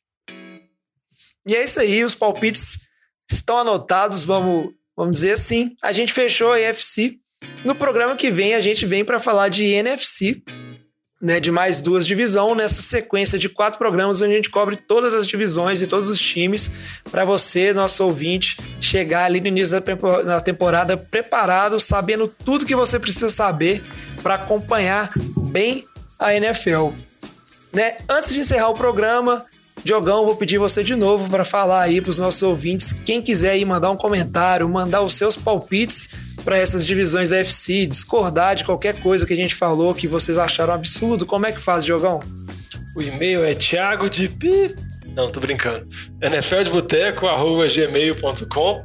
[1.48, 2.88] E é isso aí, os palpites
[3.32, 5.76] estão anotados, vamos, vamos dizer assim.
[5.82, 7.18] A gente fechou a EFC.
[7.64, 10.42] No programa que vem, a gente vem para falar de NFC.
[11.20, 15.16] né, de mais duas divisões nessa sequência de quatro programas onde a gente cobre todas
[15.16, 16.70] as divisões e todos os times
[17.10, 19.82] para você, nosso ouvinte, chegar ali no início
[20.24, 23.82] da temporada preparado, sabendo tudo que você precisa saber
[24.22, 25.12] para acompanhar
[25.50, 25.86] bem
[26.20, 26.90] a NFL.
[27.74, 27.98] Né?
[28.08, 29.44] Antes de encerrar o programa,
[29.84, 32.94] Diogão, vou pedir você de novo para falar aí para os nossos ouvintes.
[32.94, 37.86] Quem quiser aí mandar um comentário, mandar os seus palpites para essas divisões da FC,
[37.86, 41.62] discordar de qualquer coisa que a gente falou que vocês acharam absurdo, como é que
[41.62, 42.22] faz, Diogão?
[42.96, 44.76] O e-mail é thiago de pi...
[45.14, 45.88] Não, tô brincando.
[46.22, 48.84] nfldeboteco.gmail.com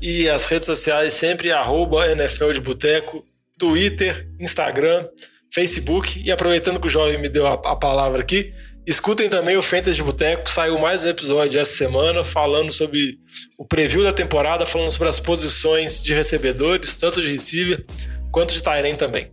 [0.00, 3.24] e as redes sociais sempre arroba nfldeboteco,
[3.58, 5.08] Twitter, Instagram,
[5.52, 6.22] Facebook.
[6.22, 8.52] E aproveitando que o jovem me deu a, a palavra aqui,
[8.86, 13.18] Escutem também o Fantasy de Boteco, saiu mais um episódio essa semana falando sobre
[13.58, 17.84] o preview da temporada, falando sobre as posições de recebedores, tanto de receiver
[18.30, 19.32] quanto de Tyrene também.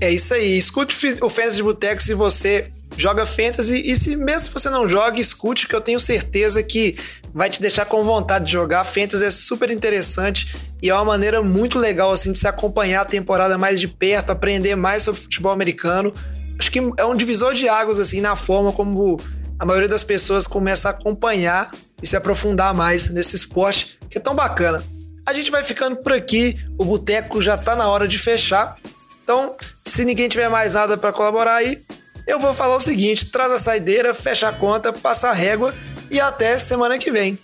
[0.00, 4.40] É isso aí, escute o Fantasy de Boteco se você joga Fantasy e se mesmo
[4.40, 6.96] se você não joga, escute que eu tenho certeza que
[7.34, 8.82] vai te deixar com vontade de jogar.
[8.84, 13.04] Fantasy é super interessante e é uma maneira muito legal assim de se acompanhar a
[13.04, 16.14] temporada mais de perto, aprender mais sobre futebol americano
[16.60, 19.18] acho que é um divisor de águas, assim, na forma como
[19.58, 21.70] a maioria das pessoas começa a acompanhar
[22.02, 24.84] e se aprofundar mais nesse esporte que é tão bacana.
[25.24, 28.76] A gente vai ficando por aqui, o boteco já tá na hora de fechar.
[29.24, 29.56] Então,
[29.86, 31.78] se ninguém tiver mais nada para colaborar aí,
[32.26, 35.74] eu vou falar o seguinte: traz a saideira, fecha a conta, passa a régua
[36.10, 37.38] e até semana que vem.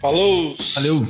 [0.00, 0.56] Falou!
[0.74, 1.06] Valeu!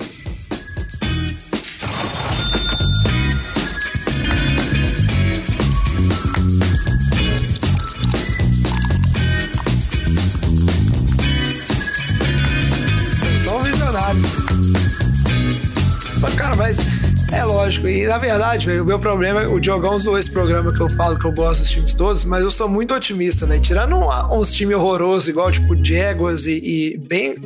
[17.31, 17.89] É lógico.
[17.89, 21.19] E na verdade, véio, o meu problema, o Diogão usou esse programa que eu falo
[21.19, 23.61] que eu gosto dos times todos, mas eu sou muito otimista, velho.
[23.61, 23.97] Tirando
[24.31, 27.37] uns times horrorosos, igual tipo Jaguars e, e, ben,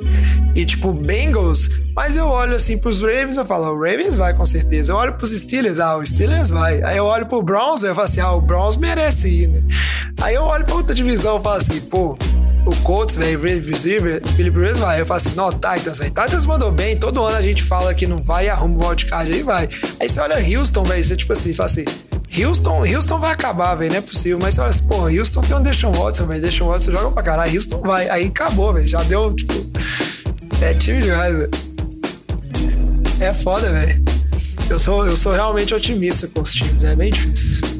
[0.54, 4.44] e tipo Bengals, mas eu olho assim pros Ravens e falo, o Ravens vai com
[4.44, 4.92] certeza.
[4.92, 6.82] Eu olho pros Steelers, ah, o Steelers vai.
[6.82, 9.62] Aí eu olho pro Browns, eu falo assim, ah, o Browns merece ir, né?
[10.20, 12.16] Aí eu olho pra outra divisão e falo assim, pô,
[12.64, 15.00] o Colts, velho, receiver, Philip Rivers vai.
[15.00, 16.10] Eu falo assim, não, Titans, velho.
[16.10, 19.42] Titans mandou bem, todo ano a gente fala que não vai arruma o wildcard, aí
[19.42, 19.68] vai.
[19.98, 21.84] Aí você olha Houston, velho, você tipo assim, fala assim,
[22.38, 24.38] Houston, Houston vai acabar, velho, não é possível.
[24.40, 27.22] Mas você olha assim, pô, Houston tem um Deshaun Watson, velho, Deshaun Watson joga pra
[27.22, 28.08] caralho, Houston vai.
[28.08, 29.54] Aí acabou, velho, já deu, tipo,
[30.60, 31.50] é time demais, velho.
[33.20, 34.02] É foda, velho.
[34.70, 37.71] Eu sou, eu sou realmente otimista com os times, é bem difícil.